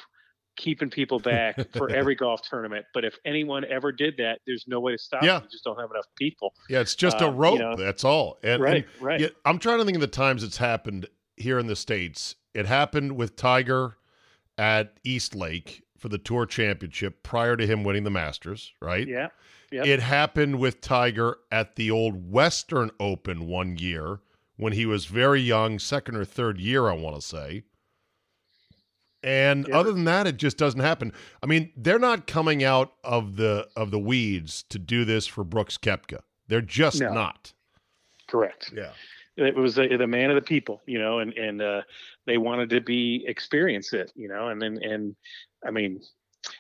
[0.60, 2.86] keeping people back for every golf tournament.
[2.94, 5.38] But if anyone ever did that, there's no way to stop Yeah.
[5.38, 5.44] it.
[5.46, 6.54] You just don't have enough people.
[6.70, 7.60] Yeah, it's just Uh, a you rope.
[7.60, 7.76] know.
[7.76, 8.38] That's all.
[8.44, 9.20] And, Right, and right.
[9.20, 12.36] yet- I'm trying to think of the times it's happened here in the states.
[12.54, 13.96] It happened with Tiger
[14.58, 19.08] at East Lake for the Tour Championship prior to him winning the Masters, right?
[19.08, 19.30] Yeah.
[19.72, 19.86] Yep.
[19.86, 24.20] It happened with Tiger at the old Western Open one year
[24.58, 27.64] when he was very young, second or third year, I want to say.
[29.22, 29.78] And Yeah.
[29.78, 31.12] other than that, it just doesn't happen.
[31.44, 35.44] I mean, they're not coming out of the of the weeds to do this for
[35.44, 36.22] Brooks Koepka.
[36.48, 37.14] They're just No.
[37.14, 37.54] not.
[38.28, 38.72] Correct.
[38.76, 38.94] Yeah.
[39.38, 41.82] It was the, the man of the people, you know, and and uh,
[42.26, 45.16] they wanted to be experience it, you know, and then and
[45.66, 46.02] I mean,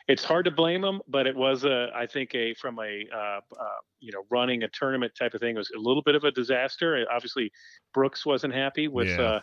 [0.07, 3.39] it's hard to blame them, but it was a I think a from a uh,
[3.59, 6.23] uh, you know running a tournament type of thing it was a little bit of
[6.23, 7.05] a disaster.
[7.11, 7.51] Obviously,
[7.93, 9.07] Brooks wasn't happy with.
[9.09, 9.39] Yeah.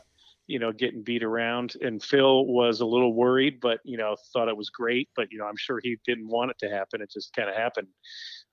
[0.46, 4.48] You know, getting beat around, and Phil was a little worried, but you know, thought
[4.48, 5.08] it was great.
[5.16, 7.00] But you know, I'm sure he didn't want it to happen.
[7.02, 7.88] It just kind of happened.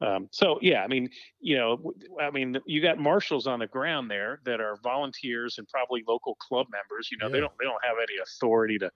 [0.01, 4.09] Um, so yeah, I mean, you know, I mean, you got marshals on the ground
[4.09, 7.09] there that are volunteers and probably local club members.
[7.11, 8.91] You know, they don't they don't have any authority to,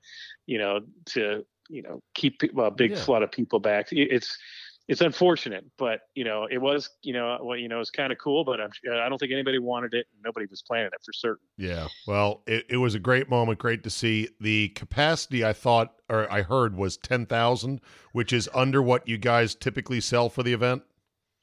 [0.48, 3.04] you know, to you know keep a big Yeah.
[3.04, 3.88] flood of people back.
[3.92, 4.38] It's
[4.88, 8.18] it's unfortunate, but you know, it was you know, well, you know, it's kind of
[8.18, 10.08] cool, but I'm, I don't think anybody wanted it.
[10.14, 11.46] and Nobody was planning it for certain.
[11.58, 11.88] Yeah.
[12.08, 13.60] Well, it, it was a great moment.
[13.60, 14.30] Great to see.
[14.40, 17.82] The capacity I thought or I heard was 10,000,
[18.14, 20.84] which is under what you guys typically sell for the event.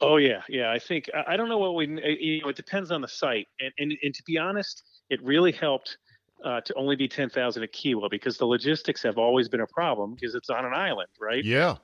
[0.01, 0.71] Oh yeah, yeah.
[0.71, 1.85] I think I don't know what we.
[1.87, 5.23] uh, You know, it depends on the site, and and, and to be honest, it
[5.23, 5.99] really helped
[6.45, 9.67] uh, to only be ten thousand at Kiawah because the logistics have always been a
[9.67, 11.45] problem because it's on an island, right?
[11.45, 11.77] Yeah.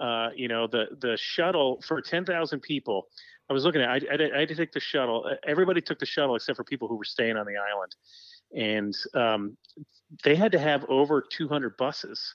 [0.00, 3.08] Uh, you know, the the shuttle for ten thousand people.
[3.50, 3.88] I was looking at.
[3.88, 5.30] I, I, I had to take the shuttle.
[5.46, 7.94] Everybody took the shuttle except for people who were staying on the island,
[8.54, 9.56] and um,
[10.24, 12.34] they had to have over two hundred buses.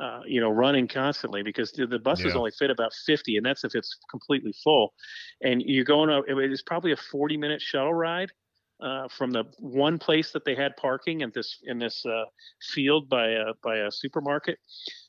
[0.00, 2.38] Uh, you know, running constantly because the, the buses Yeah.
[2.38, 4.92] only fit about 50, and that's if it's completely full.
[5.40, 8.32] And you're going up, it was probably a 40 minute shuttle ride
[8.80, 12.24] uh, from the one place that they had parking in this in this uh,
[12.60, 14.58] field by a by a supermarket.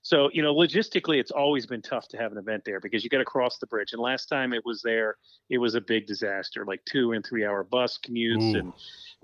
[0.02, 3.10] So you know, logistically, it's always been tough to have an event there because you
[3.10, 3.92] got to cross the bridge.
[3.92, 5.18] And last time it was there,
[5.50, 8.60] it was a big disaster, like two and three hour bus commutes Ooh.
[8.60, 8.74] and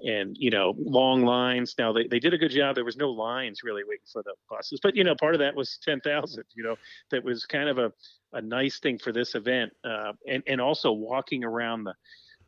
[0.04, 1.76] and you know long lines.
[1.78, 2.76] Now they, they did a good job.
[2.76, 5.56] There was no lines really waiting for the buses, but you know part of that
[5.56, 6.46] was ten thousand.
[6.56, 6.76] You know
[7.12, 7.92] that was kind of a
[8.34, 11.94] a nice thing for this event, uh, and and also walking around the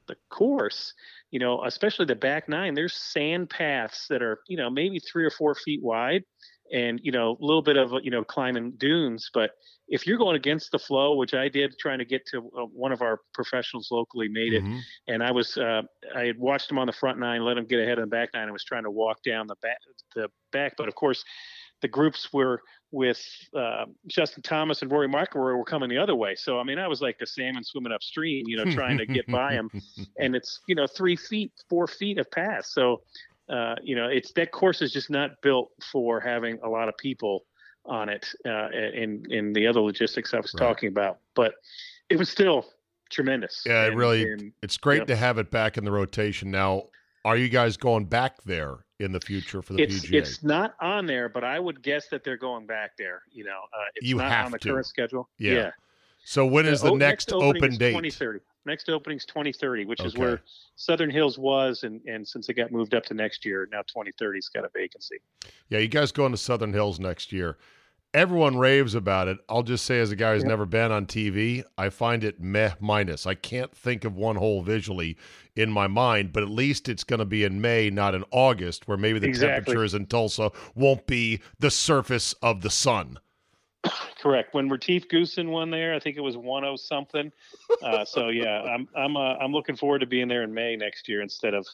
[0.07, 0.93] the course.
[1.31, 2.73] You know, especially the back nine.
[2.73, 6.23] There's sand paths that are you know maybe three or four feet wide,
[6.71, 9.51] and you know a little bit of you know climbing dunes, but
[9.89, 12.93] if you're going against the flow, which I did trying to get to uh, one
[12.93, 14.79] of our professionals locally made it, Mhm.
[15.09, 15.81] and I was uh,
[16.15, 18.29] I had watched him on the front nine, let him get ahead of the back
[18.33, 19.77] nine, and was trying to walk down the back
[20.15, 20.75] the back.
[20.77, 21.23] But of course,
[21.83, 23.21] the groups were with
[23.55, 26.33] uh, Justin Thomas and Rory McIlroy were coming the other way.
[26.35, 29.27] So I mean, I was like a salmon swimming upstream, you know, trying to get
[29.27, 29.69] by him,
[30.19, 32.73] and it's you know three feet, four feet of pass.
[32.73, 33.01] So
[33.49, 36.97] uh, you know, it's that course is just not built for having a lot of
[36.97, 37.45] people
[37.85, 40.65] on it uh, in in the other logistics I was Right.
[40.67, 41.19] talking about.
[41.35, 41.53] But
[42.09, 42.65] it was still
[43.09, 43.63] tremendous.
[43.65, 45.07] Yeah, it really and it's great Yep.
[45.07, 46.49] to have it back in the rotation.
[46.51, 46.83] Now,
[47.25, 50.13] are you guys going back there in the future for the it's PGA?
[50.15, 53.21] it's not on there, but I would guess that they're going back there.
[53.31, 54.69] You know, uh, it's You not have on the to.
[54.71, 55.29] current schedule.
[55.37, 55.71] Yeah.
[56.25, 57.91] so when is the o- next, opening open date?
[57.91, 58.39] 2030.
[58.65, 60.41] Next opening's 2030, which is where
[60.77, 64.47] Southern Hills was, and and since it got moved up to next year, now 2030's
[64.47, 65.17] got a vacancy.
[65.67, 67.57] Yeah, you guys going to Southern Hills next year.
[68.13, 69.39] Everyone raves about it.
[69.49, 70.49] I'll just say, as a guy who's Yeah.
[70.49, 73.25] never been on TV, I find it meh minus.
[73.25, 75.17] I can't think of one hole visually
[75.55, 78.87] in my mind, but at least it's going to be in May, not in August,
[78.87, 79.63] where maybe the Exactly.
[79.73, 83.17] temperatures in Tulsa won't be the surface of the sun.
[84.21, 84.53] Correct.
[84.53, 87.31] When Retief Goosen won there, I think it was 10 something.
[87.81, 91.09] Uh, so yeah, I'm I'm uh, I'm looking forward to being there in May next
[91.09, 91.67] year instead of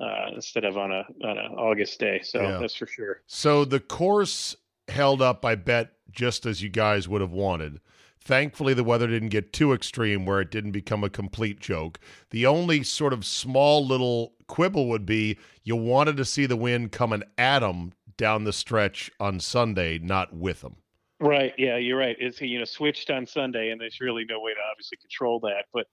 [0.00, 2.20] uh, instead of on a on a August day.
[2.24, 2.58] So Yeah.
[2.58, 3.20] that's for sure.
[3.26, 4.56] So the course
[4.88, 7.80] held up, I bet, just as you guys would have wanted.
[8.20, 12.00] Thankfully, the weather didn't get too extreme where it didn't become a complete joke.
[12.30, 16.90] The only sort of small little quibble would be you wanted to see the wind
[16.90, 20.76] coming at them down the stretch on Sunday, not with them.
[21.20, 21.52] Right.
[21.58, 22.16] Yeah, you're right.
[22.18, 25.66] It's you know switched on Sunday, and there's really no way to obviously control that.
[25.72, 25.86] But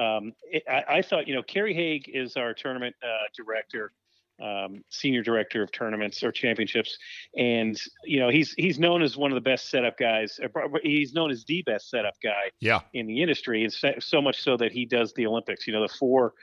[0.00, 3.92] um, it, I, I thought you know Kerry Haigh is our tournament uh, director,
[4.40, 6.98] um, senior director of tournaments or championships,
[7.36, 10.38] and you know he's he's known as one of the best setup guys.
[10.82, 12.80] He's known as the best setup guy Yeah.
[12.92, 13.72] in the industry, and
[14.02, 15.66] so, much so that he does the Olympics.
[15.66, 16.34] You know, the four,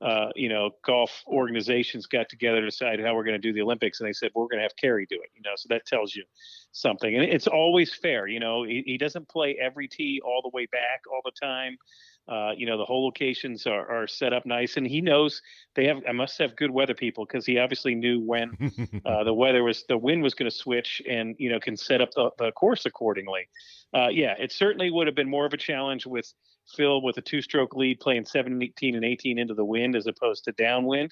[0.00, 3.62] uh, you know, golf organizations got together to decide how we're going to do the
[3.62, 5.30] Olympics, and they said we're going to have Kerry do it.
[5.34, 6.24] You know, so that tells you
[6.72, 8.26] something, and it's always fair.
[8.26, 11.76] You know, he, he doesn't play every tee all the way back all the time.
[12.28, 15.42] Uh, you know, the whole locations are, are set up nice, and he knows
[15.74, 15.98] they have.
[16.08, 18.72] I must have good weather people because he obviously knew when
[19.04, 22.00] uh, the weather was the wind was going to switch and you know can set
[22.00, 23.48] up the, the course accordingly
[23.92, 26.32] uh, yeah it certainly would have been more of a challenge with
[26.76, 30.44] phil with a two stroke lead playing 17 and 18 into the wind as opposed
[30.44, 31.10] to downwind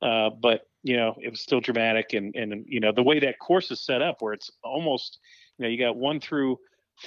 [0.00, 3.38] uh, but you know it was still dramatic, and and you know the way that
[3.38, 5.18] course is set up, where it's almost
[5.58, 6.58] you know you got one through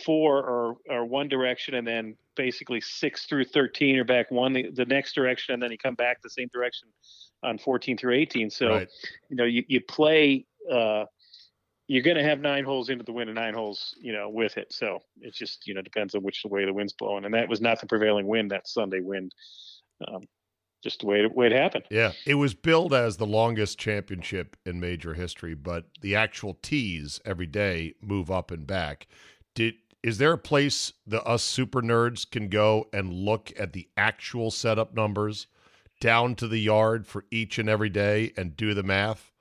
[0.06, 4.70] four or or one direction, and then basically six through thirteen are back one the,
[4.72, 6.90] the next direction, and then you come back the same direction
[7.44, 8.50] on 14 through 18.
[8.52, 8.90] So Right.
[9.30, 10.46] you know you you play.
[10.72, 11.06] Uh,
[11.88, 14.58] you're going to have nine holes into the wind and nine holes, you know, with
[14.58, 14.72] it.
[14.72, 17.26] So it just, you know, depends on which way the wind's blowing.
[17.26, 19.34] And that was not the prevailing wind that Sunday wind.
[20.08, 20.22] Um,
[20.82, 21.84] just the way it, way it happened.
[21.92, 27.20] Yeah, it was billed as the longest championship in major history, but the actual tees
[27.26, 29.08] every day move up and back.
[29.56, 33.88] Did is there a place the us super nerds can go and look at the
[33.96, 35.48] actual setup numbers
[36.00, 39.32] down to the yard for each and every day and do the math?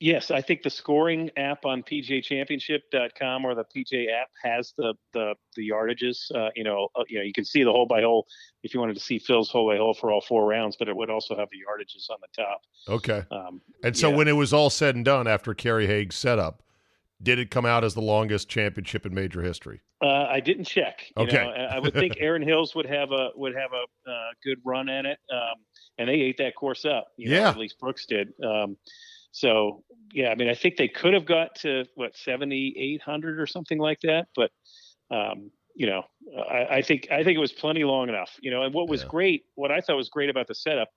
[0.00, 5.34] Yes, I think the scoring app on PGAChampionship.com or the PJ app has the the
[5.54, 6.34] the yardages.
[6.34, 8.26] Uh, you know, uh, you know, you can see the hole by hole
[8.64, 10.96] if you wanted to see Phil's hole by hole for all four rounds, but it
[10.96, 12.60] would also have the yardages on the top.
[12.88, 13.22] Okay.
[13.30, 14.16] Um, and so yeah.
[14.16, 16.63] when it was all said and done after Kerry Haigh's setup,
[17.24, 19.80] did it come out as the longest championship in major history?
[20.02, 21.06] Uh, I didn't check.
[21.16, 21.38] You Okay.
[21.38, 24.88] know, I would think Erin Hills would have a would have a uh, good run
[24.88, 25.56] at it, um,
[25.98, 27.08] and they ate that course up.
[27.16, 27.48] You know, Yeah.
[27.50, 28.28] at least Brooks did.
[28.44, 28.76] Um,
[29.32, 33.40] so yeah, I mean, I think they could have got to what seventy eight hundred
[33.40, 34.50] or something like that, but
[35.10, 36.04] um, you know,
[36.48, 38.36] I, I think I think it was plenty long enough.
[38.42, 40.88] You know, and what was great, what I thought was great about the setup.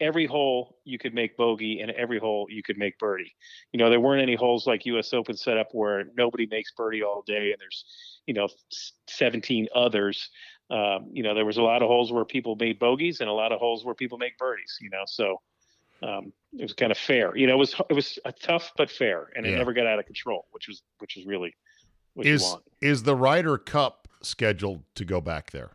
[0.00, 3.34] Every hole you could make bogey, and every hole you could make birdie.
[3.72, 5.12] You know, there weren't any holes like U.S.
[5.12, 7.84] Open set up where nobody makes birdie all day, and there's
[8.26, 8.48] you know
[9.08, 10.30] 17 others
[10.70, 13.32] um, you know there was a lot of holes where people made bogeys and a
[13.32, 15.40] lot of holes where people make birdies you know so
[16.02, 18.90] um, it was kind of fair you know it was it was a tough but
[18.90, 19.58] fair and it Yeah.
[19.58, 21.54] never got out of control which was which was really
[22.14, 25.72] what you Is is the Ryder Cup scheduled to go back there?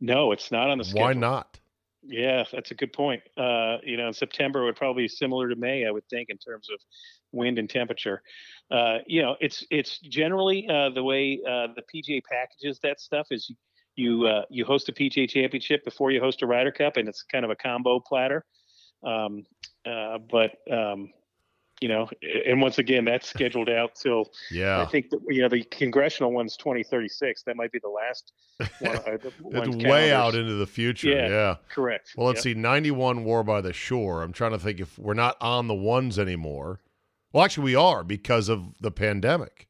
[0.00, 1.60] no it's not on the schedule Why not?
[2.02, 3.22] Yeah, that's a good point.
[3.36, 6.68] Uh, you know, September would probably be similar to May, I would think, in terms
[6.72, 6.80] of
[7.32, 8.22] wind and temperature.
[8.70, 13.26] Uh, you know, it's it's generally uh, the way uh, the PGA packages that stuff
[13.30, 13.56] is you
[13.96, 17.22] you, uh, you host a PGA Championship before you host a Ryder Cup, and it's
[17.22, 18.44] kind of a combo platter.
[19.04, 19.44] Um,
[19.84, 21.10] uh, but um,
[21.80, 22.08] you know,
[22.46, 24.80] and once again, that's scheduled out till Yeah.
[24.82, 27.42] I think that, you know the congressional one's 2036.
[27.44, 28.32] That might be the last
[28.80, 28.96] one.
[28.96, 31.08] Uh, the It's way out into the future.
[31.08, 31.56] Yeah, Yeah.
[31.70, 32.14] correct.
[32.16, 32.54] Well, let's Yep.
[32.56, 32.60] see.
[32.60, 34.22] 91 War by the Shore.
[34.22, 36.80] I'm trying to think if we're not on the ones anymore.
[37.32, 39.68] Well, actually, we are because of the pandemic.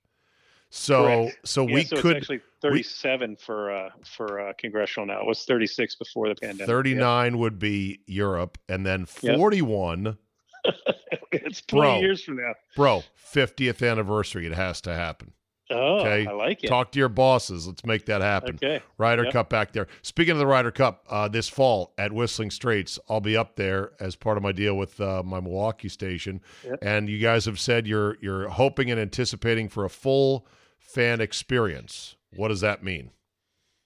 [0.72, 1.48] So, Correct.
[1.48, 5.20] so Yeah, we so could it's actually 37 for uh, for uh, congressional now.
[5.20, 6.66] It was 36 before the pandemic.
[6.66, 9.36] 39 would be Europe, and then Yep.
[10.64, 10.74] 41.
[11.32, 12.00] it's 20 Bro.
[12.00, 12.52] years from now.
[12.76, 13.02] Bro,
[13.34, 14.46] 50th anniversary.
[14.46, 15.32] It has to happen.
[15.72, 16.26] Oh, Okay.
[16.26, 16.66] I like it.
[16.66, 17.68] Talk to your bosses.
[17.68, 18.56] Let's make that happen.
[18.56, 18.82] Okay.
[18.98, 19.32] Ryder Yep.
[19.32, 19.86] Cup back there.
[20.02, 23.92] Speaking of the Ryder Cup, uh, this fall at Whistling Straits, I'll be up there
[24.00, 26.40] as part of my deal with uh, my Milwaukee station.
[26.64, 26.78] Yep.
[26.82, 30.44] And you guys have said you're you're hoping and anticipating for a full
[30.80, 32.16] fan experience.
[32.34, 33.11] What does that mean?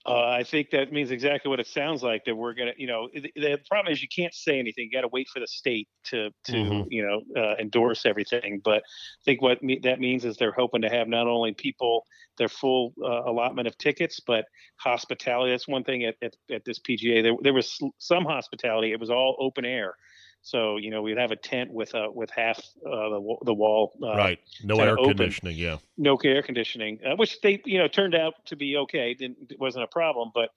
[0.06, 2.24] Uh, I think that means exactly what it sounds like.
[2.26, 4.84] That we're gonna, you know, the, the problem is you can't say anything.
[4.84, 6.86] You got to wait for the state to to Mhm.
[6.90, 8.60] you know uh, endorse everything.
[8.62, 12.04] But I think what me- that means is they're hoping to have not only people
[12.36, 14.44] their full uh, allotment of tickets, but
[14.76, 15.52] hospitality.
[15.52, 17.22] That's one thing at, at, at this PGA.
[17.22, 18.92] There there was some hospitality.
[18.92, 19.94] It was all open air.
[20.44, 23.94] So you know we'd have a tent with uh, with half uh, the the wall
[24.02, 24.38] uh, right.
[24.62, 25.56] No air open conditioning.
[25.56, 25.78] Yeah.
[25.96, 29.14] no air conditioning, uh, which they you know turned out to be okay.
[29.14, 30.50] Didn't it wasn't a problem, but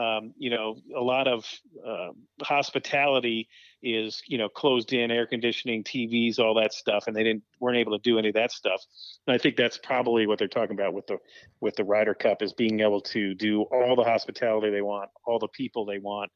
[0.00, 1.46] um, you know a lot of
[1.86, 3.50] uh, hospitality
[3.82, 7.76] is you know closed in air conditioning, TVs, all that stuff, and they didn't weren't
[7.76, 8.82] able to do any of that stuff.
[9.26, 11.18] And I think that's probably what they're talking about with the
[11.60, 15.38] with the Ryder Cup is being able to do all the hospitality they want, all
[15.38, 16.30] the people they want.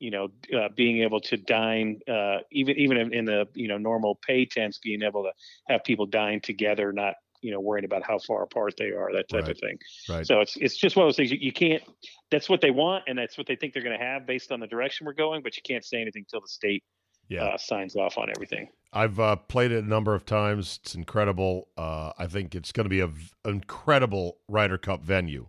[0.00, 4.18] You know, uh, being able to dine, uh, even even in, the you know normal
[4.26, 5.32] pay tents, being able to
[5.68, 9.28] have people dine together, not you know worrying about how far apart they are, that
[9.28, 9.50] type Right.
[9.52, 9.78] of thing.
[10.08, 10.26] Right.
[10.26, 11.82] So it's it's just one of those things you, you can't.
[12.30, 14.60] That's what they want, and that's what they think they're going to have based on
[14.60, 15.42] the direction we're going.
[15.42, 16.82] But you can't say anything till the state
[17.28, 17.44] Yeah.
[17.44, 18.68] uh, signs off on everything.
[18.92, 20.80] I've uh, played it a number of times.
[20.82, 21.68] It's incredible.
[21.78, 25.48] Uh, I think it's going to be a v- incredible Ryder Cup venue.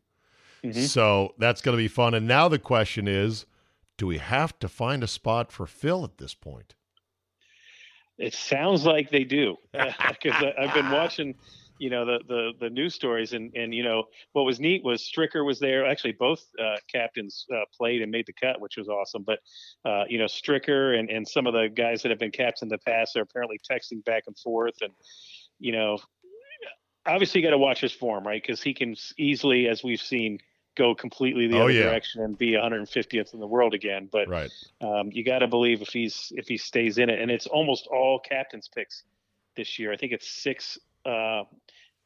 [0.64, 0.76] Mhm.
[0.88, 2.14] So that's going to be fun.
[2.14, 3.46] And now the question is,
[3.98, 6.76] do we have to find a spot for Phil at this point?
[8.18, 11.36] It sounds like they do because I've been watching,
[11.80, 15.02] you know, the, the the news stories and and you know what was neat was
[15.02, 15.86] Stricker was there.
[15.86, 19.24] Actually, both uh, captains uh, played and made the cut, which was awesome.
[19.24, 19.40] But
[19.84, 22.70] uh, you know, Stricker and and some of the guys that have been captains in
[22.70, 24.94] the past are apparently texting back and forth, and
[25.60, 25.98] you know,
[27.06, 28.42] obviously you got to watch his form, right?
[28.42, 30.40] Because he can easily, as we've seen,
[30.76, 31.84] go completely the Oh, other yeah.
[31.84, 34.10] direction and be 150th in the world again.
[34.12, 34.52] But Right.
[34.82, 37.88] um, you got to believe if he's if he stays in it, and it's almost
[37.88, 39.04] all captains picks
[39.56, 39.92] this year.
[39.92, 41.44] I think it's six uh,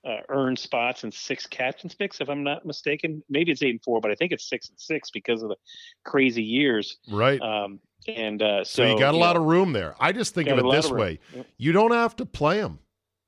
[0.05, 3.23] uh, earned spots and six captains picks, if I'm not mistaken.
[3.29, 5.57] Maybe it's eight and four, but I think it's six and six because of the
[6.05, 6.97] crazy years.
[7.09, 7.41] Right.
[7.41, 9.95] Um, and uh, So, so, you got a lot know, of room there.
[9.99, 11.19] I just think of it this of way:
[11.57, 12.79] you don't have to play him,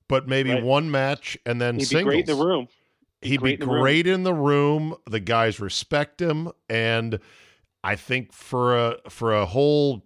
[0.08, 0.64] but maybe Right.
[0.64, 2.14] one match and then He'd be singles.
[2.14, 2.68] great in the room.
[3.22, 4.96] He'd great be in the great in the room.
[5.10, 7.20] The guys respect him, and
[7.84, 10.04] I think for a for a whole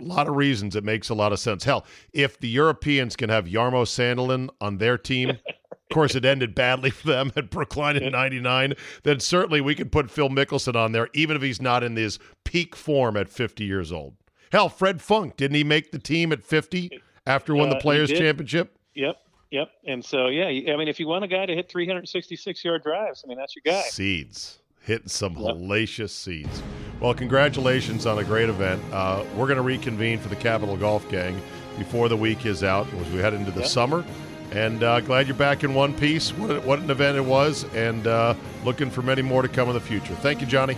[0.00, 1.64] lot of reasons, it makes a lot of sense.
[1.64, 5.38] Hell, if the Europeans can have Jarmo Sandelin on their team.
[5.90, 8.74] Of course, it ended badly for them at Brookline in '99.
[9.04, 12.18] Then certainly we could put Phil Mickelson on there, even if he's not in his
[12.44, 14.14] peak form at 50 years old.
[14.52, 16.90] Hell, Fred Funk didn't he make the team at 50
[17.26, 18.10] after won Uh, the Players.
[18.10, 18.76] Championship?
[18.94, 19.16] Yep,
[19.50, 19.70] yep.
[19.86, 23.22] And so yeah, I mean, if you want a guy to hit 366 yard drives,
[23.24, 23.82] I mean that's your guy.
[23.88, 24.58] Seeds.
[24.82, 25.56] Hitting some Yep.
[25.56, 26.62] hellacious seeds.
[27.00, 28.82] Well, congratulations on a great event.
[28.90, 31.38] Uh, we're going to reconvene for the Capital Golf Gang
[31.76, 33.68] before the week is out as we head into the Yep.
[33.68, 34.04] summer.
[34.50, 36.30] And uh, glad you're back in one piece.
[36.30, 38.32] What, what an event it was, and uh,
[38.64, 40.14] looking for many more to come in the future.
[40.14, 40.74] Thank you, Johnny.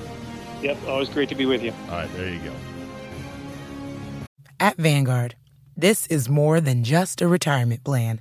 [0.60, 1.72] Yep, always great to be with you.
[1.84, 2.52] All right, there you go.
[4.58, 5.36] At Vanguard,
[5.76, 8.20] this is more than just a retirement plan.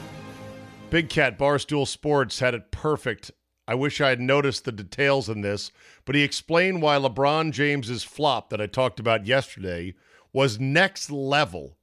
[0.91, 3.31] Big Cat Barstool Sports had it perfect.
[3.65, 5.71] I wish I had noticed the details in this,
[6.03, 9.95] but he explained why LeBron James's flop that I talked about yesterday
[10.33, 11.77] was next level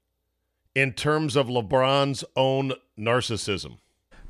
[0.75, 3.79] in terms of LeBron's own narcissism.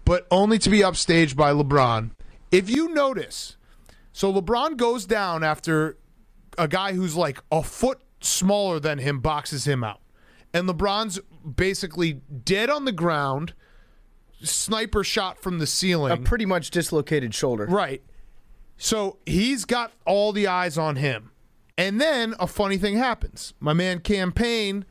[0.04, 2.12] but only to be upstaged by LeBron.
[2.52, 3.56] If you notice,
[4.12, 5.98] so LeBron goes down after
[6.56, 10.00] a guy who's like a foot smaller than him boxes him out.
[10.54, 11.18] And LeBron's
[11.56, 13.52] basically dead on the ground,
[14.42, 16.12] sniper shot from the ceiling.
[16.12, 17.66] A pretty much dislocated shoulder.
[17.66, 18.02] Right.
[18.76, 21.32] So he's got all the eyes on him.
[21.76, 23.54] And then a funny thing happens.
[23.60, 24.84] My man Cam Payne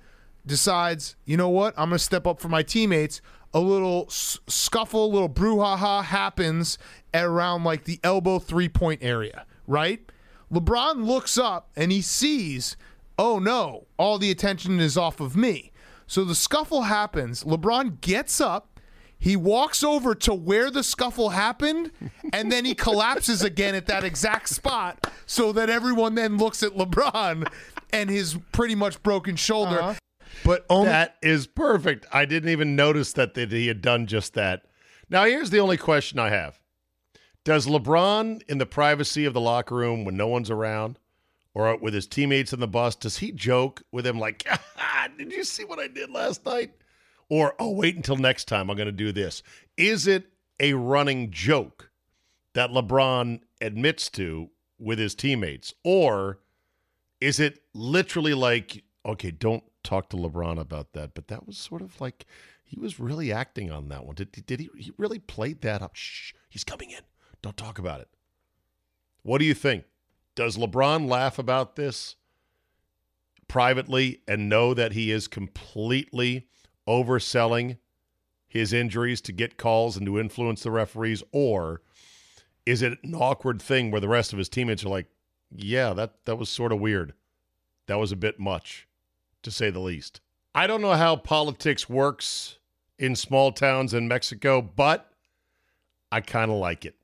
[0.46, 1.74] decides, you know what?
[1.78, 3.22] I'm going to step up for my teammates.
[3.54, 6.78] A little s- scuffle, a little brouhaha happens
[7.14, 10.02] at around like the elbow three point area, right?
[10.52, 12.78] LeBron looks up and he sees,
[13.18, 15.72] oh no, all the attention is off of me.
[16.08, 17.44] So the scuffle happens.
[17.44, 18.77] LeBron gets up.
[19.20, 21.92] He walks over to where the scuffle happened,
[22.32, 26.74] and then he collapses again at that exact spot so that everyone then looks at
[26.74, 27.48] LeBron
[27.92, 29.82] and his pretty much broken shoulder.
[29.82, 29.94] Uh-huh.
[30.44, 32.06] But only That is perfect.
[32.14, 34.66] I didn't even notice that, that he had done just that.
[35.10, 36.60] Now, here's the only question I have
[37.44, 41.00] Does LeBron, in the privacy of the locker room when no one's around,
[41.56, 44.46] or with his teammates in the bus, does he joke with him like,
[44.78, 46.72] ah, Did you see what I did last night?
[47.30, 49.44] Or, oh, wait until next time, I'm going to do this.
[49.76, 50.28] Is it
[50.60, 51.92] a running joke
[52.54, 54.50] that LeBron admits to
[54.80, 55.74] with his teammates?
[55.84, 56.40] Or
[57.20, 61.82] is it literally like, okay, don't talk to LeBron about that, but that was sort
[61.82, 62.26] of like
[62.64, 64.16] he was really acting on that one.
[64.16, 65.96] Did, did he, he really played that up?
[65.96, 67.02] Shh, he's coming in.
[67.42, 68.10] Don't talk about it.
[69.24, 69.86] What do you think?
[70.36, 72.16] Does LeBron laugh about this
[73.48, 76.48] privately and know that he is completely
[76.88, 77.78] overselling
[78.48, 81.22] his injuries to get calls and to influence the referees?
[81.32, 81.82] Or
[82.66, 85.08] is it an awkward thing where the rest of his teammates are like,
[85.52, 87.14] yeah, that, that was sort of weird.
[87.88, 88.88] That was a bit much,
[89.44, 90.20] to say the least.
[90.54, 92.58] I don't know how politics works
[93.00, 95.10] in small towns in Mexico, but
[96.12, 96.96] I kind of like it.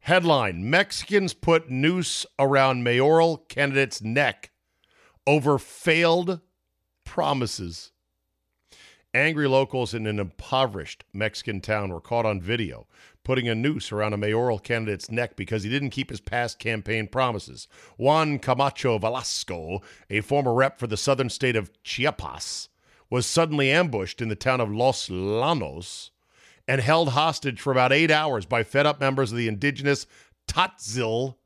[0.00, 4.50] Headline Mexicans put noose around mayoral candidate's neck
[5.26, 6.40] over failed
[7.04, 7.92] promises.
[9.12, 12.86] Angry locals in an impoverished Mexican town were caught on video
[13.24, 17.06] putting a noose around a mayoral candidate's neck because he didn't keep his past campaign
[17.06, 17.68] promises.
[17.96, 22.68] Juan Camacho Velasco, a former rep for the southern state of Chiapas,
[23.10, 26.10] was suddenly ambushed in the town of Los Llanos
[26.66, 30.06] and held hostage for about eight hours by fed up members of the indigenous
[30.48, 31.36] Tzotzil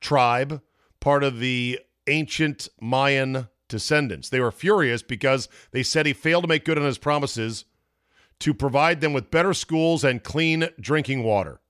[0.00, 0.62] tribe,
[1.00, 4.28] part of the ancient Mayan descendants.
[4.28, 7.64] They were furious because they said he failed to make good on his promises
[8.40, 11.60] to provide them with better schools and clean drinking water.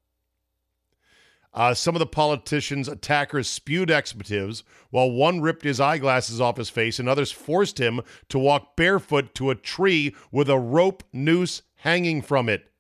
[1.57, 6.69] Uh, some of the politicians' attackers spewed expletives, while one ripped his eyeglasses off his
[6.69, 11.63] face, and others forced him to walk barefoot to a tree with a rope noose
[11.77, 12.71] hanging from it.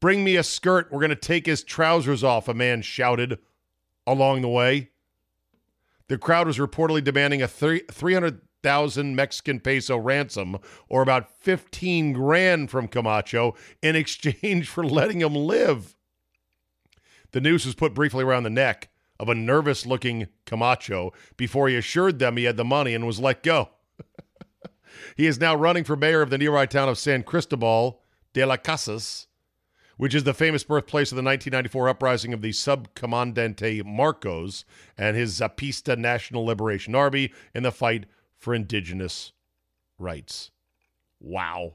[0.00, 0.92] Bring me a skirt.
[0.92, 3.40] We're going to take his trousers off, a man shouted
[4.06, 4.90] along the way.
[6.08, 12.88] The crowd was reportedly demanding a 300,000 Mexican peso ransom, or about 15 grand from
[12.88, 15.94] Camacho, in exchange for letting him live.
[17.32, 18.88] The noose was put briefly around the neck
[19.20, 23.20] of a nervous looking Camacho before he assured them he had the money and was
[23.20, 23.70] let go.
[25.16, 28.00] he is now running for mayor of the nearby town of San Cristobal
[28.32, 29.27] de las Casas,
[29.98, 34.64] which is the famous birthplace of the 1994 uprising of the Subcomandante Marcos
[34.96, 39.32] and his Zapatista National Liberation Army in the fight for indigenous
[39.98, 40.50] rights.
[41.20, 41.74] Wow.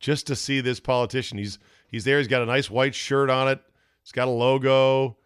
[0.00, 1.58] Just to see this politician, he's
[1.88, 3.60] he's there, he's got a nice white shirt on it,
[4.02, 5.16] he's got a logo,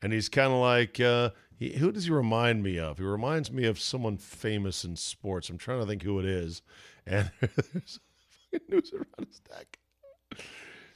[0.00, 2.98] and he's kind of like uh, he, who does he remind me of?
[2.98, 5.48] He reminds me of someone famous in sports.
[5.48, 6.62] I'm trying to think who it is.
[7.06, 8.00] And there's
[8.52, 9.78] a noose around his neck.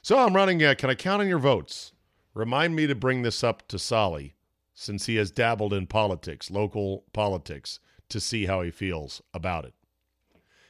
[0.07, 0.63] So I'm running.
[0.63, 1.91] Uh, can I count on your votes?
[2.33, 4.35] Remind me to bring this up to Solly,
[4.73, 9.73] since he has dabbled in politics, local politics, to see how he feels about it.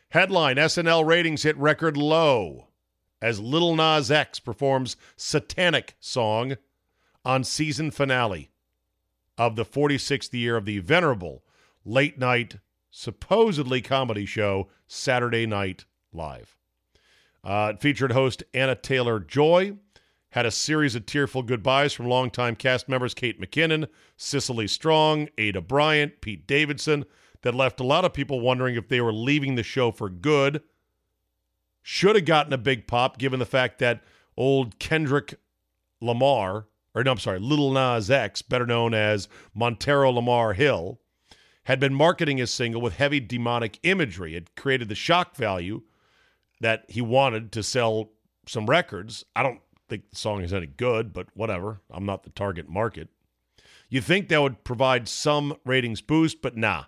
[0.10, 2.70] Headline SNL ratings hit record low
[3.22, 6.56] as Lil Nas X performs Satanic Song
[7.24, 8.50] on season finale
[9.38, 11.44] of the 46th year of the venerable
[11.86, 12.56] late night,
[12.90, 16.57] supposedly comedy show Saturday Night Live.
[17.48, 19.78] Uh, featured host Anya Taylor-Joy,
[20.32, 23.88] had a series of tearful goodbyes from longtime cast members Kate McKinnon,
[24.18, 27.06] Cecily Strong, Aidy Bryant, Pete Davidson,
[27.44, 30.62] that left a lot of people wondering if they were leaving the show for good.
[31.82, 34.04] Should have gotten a big pop given the fact that
[34.36, 35.36] old Kendrick
[36.02, 41.00] Lamar, or no, I'm sorry, Little Nas X, better known as Montero Lamar Hill,
[41.64, 44.36] had been marketing his single with heavy demonic imagery.
[44.36, 45.84] It created the shock value
[46.62, 48.10] that he wanted to sell
[48.48, 49.24] some records.
[49.36, 51.82] I don't think the song is any good, but whatever.
[51.92, 53.10] I'm not the target market.
[53.90, 56.86] You think that would provide some ratings boost, but nah.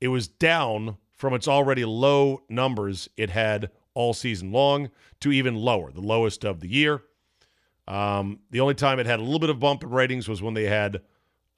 [0.00, 4.90] It was down from its already low numbers it had all season long
[5.20, 7.02] to even lower, the lowest of the year.
[7.86, 10.54] Um, the only time it had a little bit of bump in ratings was when
[10.54, 11.02] they had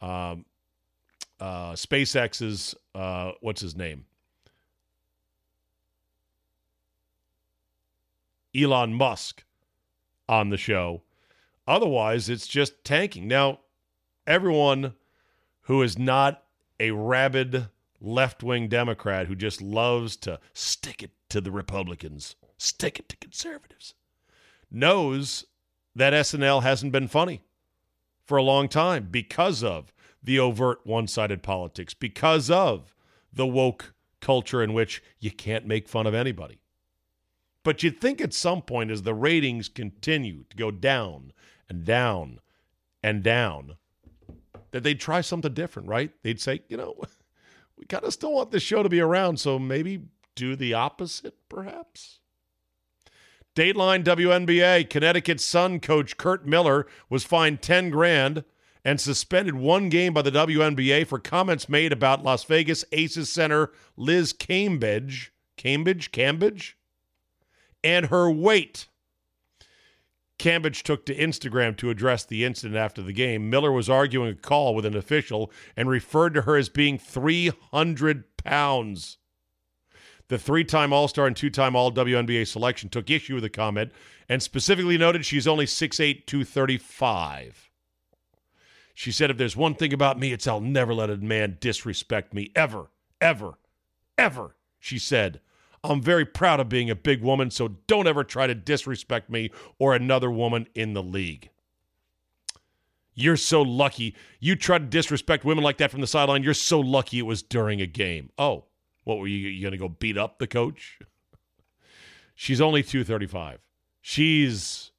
[0.01, 0.45] um,
[1.41, 4.05] uh, SpaceX's, uh, what's his name?
[8.57, 9.45] Elon Musk
[10.29, 11.03] on the show.
[11.67, 13.29] Otherwise, it's just tanking.
[13.29, 13.61] Now,
[14.27, 14.95] everyone
[15.63, 16.45] who is not
[16.79, 17.69] a rabid
[18.01, 23.17] left wing Democrat who just loves to stick it to the Republicans, stick it to
[23.17, 23.95] conservatives,
[24.71, 25.45] knows
[25.95, 27.43] that SNL hasn't been funny
[28.25, 29.93] for a long time because of
[30.23, 32.95] the overt one sided politics, because of
[33.33, 36.59] the woke culture in which you can't make fun of anybody.
[37.67, 41.33] But you'd think at some point, as the ratings continue to go down
[41.69, 42.39] and down
[43.03, 43.75] and down,
[44.71, 46.13] that they'd try something different, right?
[46.23, 46.95] They'd say, you know,
[47.77, 50.03] we kind of still want this show to be around, so maybe
[50.37, 52.21] do the opposite, perhaps.
[53.57, 58.45] Dateline WNBA, Connecticut Sun coach Curt Miller was fined 10 grand
[58.85, 63.73] and suspended one game by the WNBA for comments made about Las Vegas Aces center
[63.97, 65.33] Liz Cambridge.
[65.57, 66.13] Cambridge?
[66.13, 66.76] Cambage?
[67.87, 68.89] And her weight.
[70.41, 73.49] Cambage took to Instagram to address the incident after the game.
[73.49, 78.25] Miller was arguing a call with an official and referred to her as being 300
[78.37, 79.19] pounds.
[80.29, 83.49] The three time All Star and two time All WNBA selection took issue with the
[83.49, 83.93] comment
[84.29, 87.71] and specifically noted she's only 6'8, 235.
[88.95, 92.35] She said, If there's one thing about me, it's I'll never let a man disrespect
[92.35, 93.59] me, ever, ever,
[94.19, 95.41] ever, she said.
[95.91, 99.51] I'm very proud of being a big woman, so don't ever try to disrespect me
[99.79, 101.51] or another woman in the league.
[103.15, 104.15] You're so lucky.
[104.41, 106.43] You tried to disrespect women like that from the sideline.
[106.43, 108.31] You're so lucky it was during a game.
[108.37, 108.65] Oh,
[109.05, 110.99] what were you, you going to go beat up the coach?
[112.35, 113.61] She's only 235.
[114.03, 114.93] She's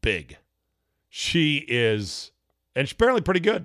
[0.00, 0.36] big.
[1.08, 2.30] She is,
[2.76, 3.64] and she's apparently pretty good.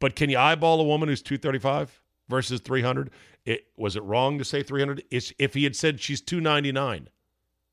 [0.00, 3.10] But can you eyeball a woman who's 235 versus 300?
[3.44, 5.04] It, was it wrong to say 300?
[5.10, 7.08] It's, if he had said she's 299,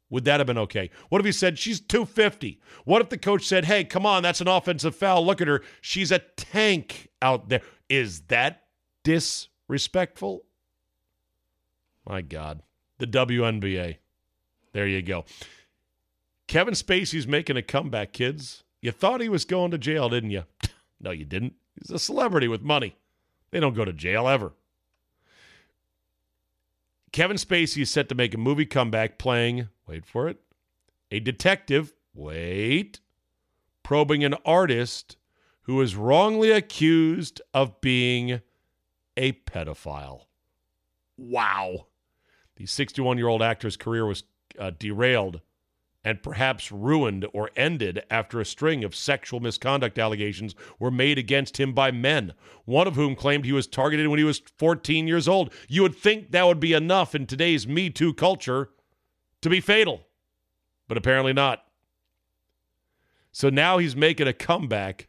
[0.10, 0.90] would that have been okay?
[1.10, 2.60] What if he said she's 250?
[2.86, 5.26] What if the coach said, hey, come on, that's an offensive foul.
[5.26, 5.62] Look at her.
[5.82, 7.62] She's a tank out there.
[7.90, 8.64] Is that
[9.04, 10.44] disrespectful?
[12.08, 12.62] My God.
[13.00, 13.98] The WNBA.
[14.74, 15.26] There you go.
[16.48, 18.64] Kevin Spacey's making a comeback, kids.
[18.82, 20.44] You thought he was going to jail, didn't you?
[21.00, 21.54] no, you didn't.
[21.80, 22.96] He's a celebrity with money.
[23.56, 24.52] They don't go to jail ever.
[27.14, 30.42] Kevin Spacey is set to make a movie comeback playing, wait for it,
[31.10, 33.00] a detective, wait,
[33.82, 35.16] probing an artist
[35.62, 38.42] who is wrongly accused of being
[39.16, 40.24] a pedophile.
[41.18, 41.88] Wow.
[42.58, 44.26] The 61 year old actor's career was
[44.60, 45.40] uh, derailed
[46.06, 51.60] and perhaps ruined or ended after a string of sexual misconduct allegations were made against
[51.60, 52.32] him by men,
[52.64, 55.52] one of whom claimed he was targeted when he was 14 years old.
[55.68, 58.70] You would think that would be enough in today's Me Too culture
[59.42, 60.06] to be fatal,
[60.88, 61.64] but apparently not.
[63.32, 65.08] So now he's making a comeback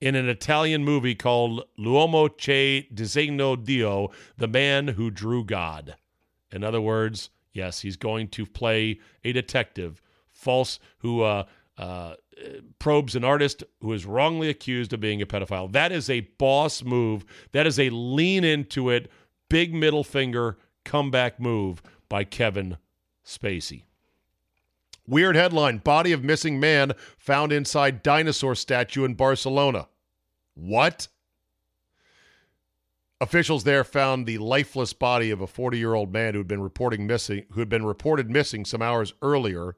[0.00, 5.96] in an Italian movie called L'uomo che disegno Dio, the man who drew God.
[6.52, 11.44] In other words, yes, he's going to play a detective, false, who uh,
[11.78, 12.14] uh,
[12.78, 15.70] probes an artist who is wrongly accused of being a pedophile.
[15.72, 17.24] That is a boss move.
[17.52, 19.10] That is a lean into it,
[19.48, 22.78] big middle finger comeback move by Kevin
[23.24, 23.84] Spacey.
[25.06, 29.88] Weird headline Body of missing man found inside dinosaur statue in Barcelona.
[30.54, 31.08] What?
[33.20, 37.44] Officials there found the lifeless body of a 40-year-old man who had been reporting missing
[37.52, 39.76] who had been reported missing some hours earlier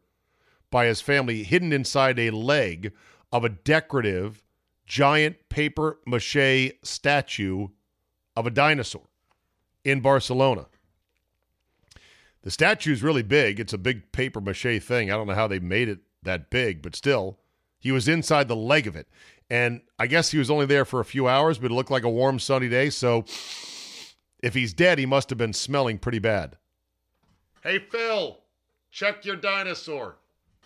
[0.71, 2.93] by his family hidden inside a leg
[3.33, 4.45] of a decorative
[4.87, 7.69] giant paper mache statue
[8.37, 9.09] of a dinosaur
[9.85, 10.67] in Barcelona.
[12.43, 13.59] The statue is really big.
[13.59, 15.11] It's a big paper mache thing.
[15.11, 17.39] I don't know how they made it that big, but still,
[17.79, 19.09] he was inside the leg of it.
[19.53, 22.05] And I guess he was only there for a few hours, but it looked like
[22.05, 22.89] a warm, sunny day.
[22.89, 23.27] So
[24.43, 26.57] if he's dead, he must have been smelling pretty bad.
[27.63, 28.39] Hey, Phil,
[28.91, 30.17] check your dinosaur.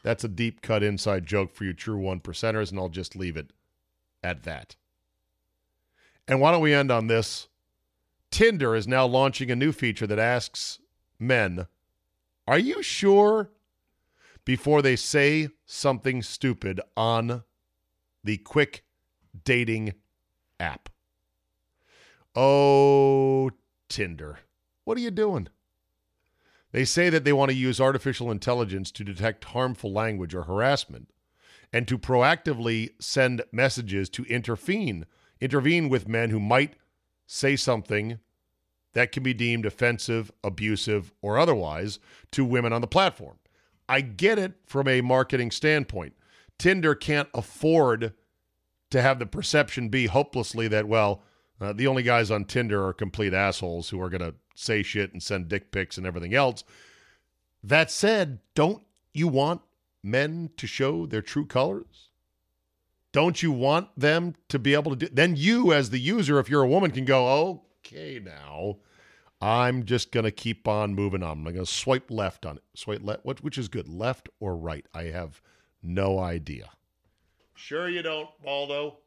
[0.05, 3.37] That's a deep cut inside joke for you true one percenters, and I'll just leave
[3.37, 3.51] it
[4.23, 4.77] at that.
[6.29, 7.49] And why don't we end on this?
[8.31, 10.79] Tinder is now launching a new feature that asks
[11.19, 11.67] men,
[12.47, 13.51] Are you sure?
[14.45, 17.43] before they say something stupid on
[18.27, 18.85] the quick
[19.45, 19.95] dating
[20.61, 20.89] app.
[22.35, 23.51] Oh,
[23.89, 24.41] Tinder.
[24.85, 25.49] What are you doing?
[26.73, 31.09] They say that they want to use artificial intelligence to detect harmful language or harassment
[31.73, 35.07] and to proactively send messages to intervene
[35.41, 36.75] intervene with men who might
[37.27, 38.19] say something
[38.95, 41.99] that can be deemed offensive, abusive, or otherwise
[42.31, 43.39] to women on the platform.
[43.89, 46.15] I get it from a marketing standpoint.
[46.59, 48.15] Tinder can't afford
[48.91, 51.23] to have the perception be hopelessly that, well,
[51.61, 55.13] uh, the only guys on Tinder are complete assholes who are going to say shit
[55.13, 56.65] and send dick pics and everything else.
[57.63, 58.83] That said, don't
[59.13, 59.63] you want
[60.03, 62.11] men to show their true colors?
[63.13, 65.09] Don't you want them to be able to do?
[65.11, 68.77] Then you, as the user, if you're a woman, can go, okay, now
[69.41, 71.47] I'm just gonna keep on moving on.
[71.47, 72.63] I'm gonna swipe left on it.
[72.75, 74.87] Swipe left, which is good, left or right?
[74.93, 75.41] I have
[75.83, 76.71] no idea.
[77.55, 78.99] Sure you don't, Baldo.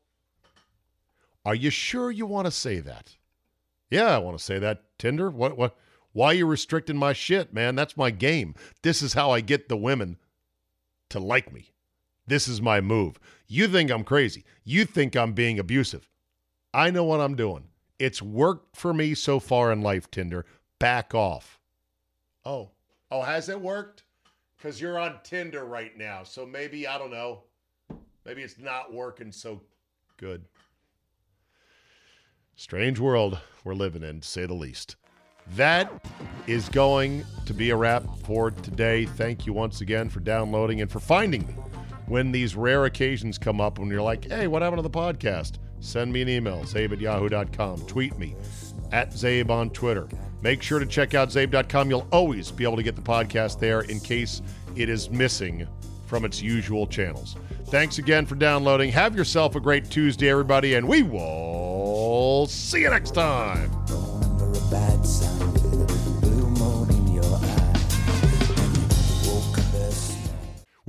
[1.45, 3.15] Are you sure you want to say that?
[3.89, 4.83] Yeah, I want to say that.
[4.97, 5.29] Tinder.
[5.29, 5.57] What?
[5.57, 5.77] What?
[6.11, 7.75] Why are you restricting my shit, man?
[7.75, 8.55] That's my game.
[8.81, 10.17] This is how I get the women
[11.09, 11.71] to like me.
[12.27, 13.19] This is my move.
[13.47, 14.43] You think I'm crazy.
[14.63, 16.09] You think I'm being abusive.
[16.73, 17.69] I know what I'm doing.
[17.97, 20.45] It's worked for me so far in life, Tinder.
[20.79, 21.59] Back off.
[22.45, 22.71] Oh.
[23.11, 24.03] Oh, has it worked?
[24.59, 26.23] Because you're on Tinder right now.
[26.23, 27.43] So maybe, I don't know.
[28.25, 29.61] Maybe it's not working so
[30.17, 30.43] good.
[32.55, 34.97] Strange world we're living in, to say the least.
[35.55, 35.91] That
[36.45, 39.05] is going to be a wrap for today.
[39.05, 41.53] Thank you once again for downloading and for finding me
[42.07, 45.53] when these rare occasions come up when you're like, hey, what happened to the podcast?
[45.79, 47.79] Send me an email, zabe at yahoo.com.
[47.85, 48.35] Tweet me
[48.91, 50.07] at Zabe on Twitter.
[50.41, 51.89] Make sure to check out zabe.com.
[51.89, 54.41] You'll always be able to get the podcast there in case
[54.75, 55.67] it is missing
[56.05, 57.35] from its usual channels.
[57.65, 58.91] Thanks again for downloading.
[58.91, 63.69] Have yourself a great Tuesday, everybody, and we will see you next time.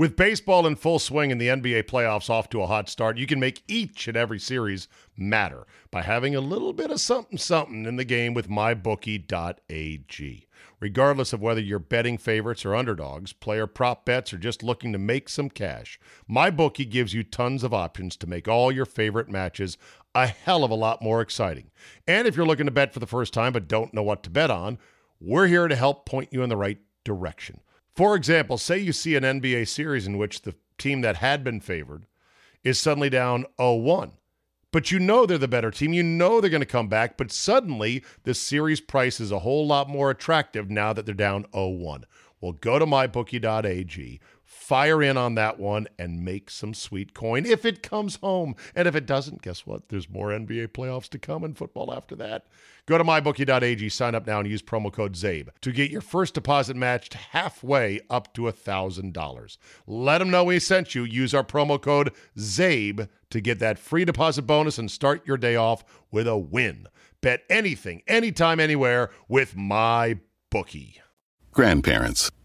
[0.01, 3.26] With baseball in full swing and the NBA playoffs off to a hot start, you
[3.26, 7.84] can make each and every series matter by having a little bit of something something
[7.84, 10.47] in the game with mybookie.ag.
[10.80, 14.99] Regardless of whether you're betting favorites or underdogs, player prop bets, or just looking to
[14.99, 19.76] make some cash, MyBookie gives you tons of options to make all your favorite matches
[20.14, 21.70] a hell of a lot more exciting.
[22.09, 24.30] And if you're looking to bet for the first time but don't know what to
[24.30, 24.78] bet on,
[25.20, 27.61] we're here to help point you in the right direction.
[27.95, 31.61] For example, say you see an NBA series in which the team that had been
[31.61, 32.07] favored
[32.64, 34.12] is suddenly down 0 1.
[34.73, 35.93] But you know they're the better team.
[35.93, 37.16] You know they're going to come back.
[37.16, 41.47] But suddenly, the series price is a whole lot more attractive now that they're down
[41.53, 42.07] 0 1.
[42.41, 47.64] Well, go to mybookie.ag, fire in on that one, and make some sweet coin if
[47.64, 48.57] it comes home.
[48.74, 49.88] And if it doesn't, guess what?
[49.88, 52.46] There's more NBA playoffs to come and football after that.
[52.86, 56.34] Go to mybookie.ag, sign up now, and use promo code ZABE to get your first
[56.34, 59.57] deposit matched halfway up to $1,000.
[59.86, 61.05] Let them know we sent you.
[61.05, 65.55] Use our promo code ZABE to get that free deposit bonus and start your day
[65.55, 66.88] off with a win.
[67.20, 70.18] Bet anything, anytime, anywhere with my
[70.51, 71.01] bookie.
[71.53, 72.32] Grandparents.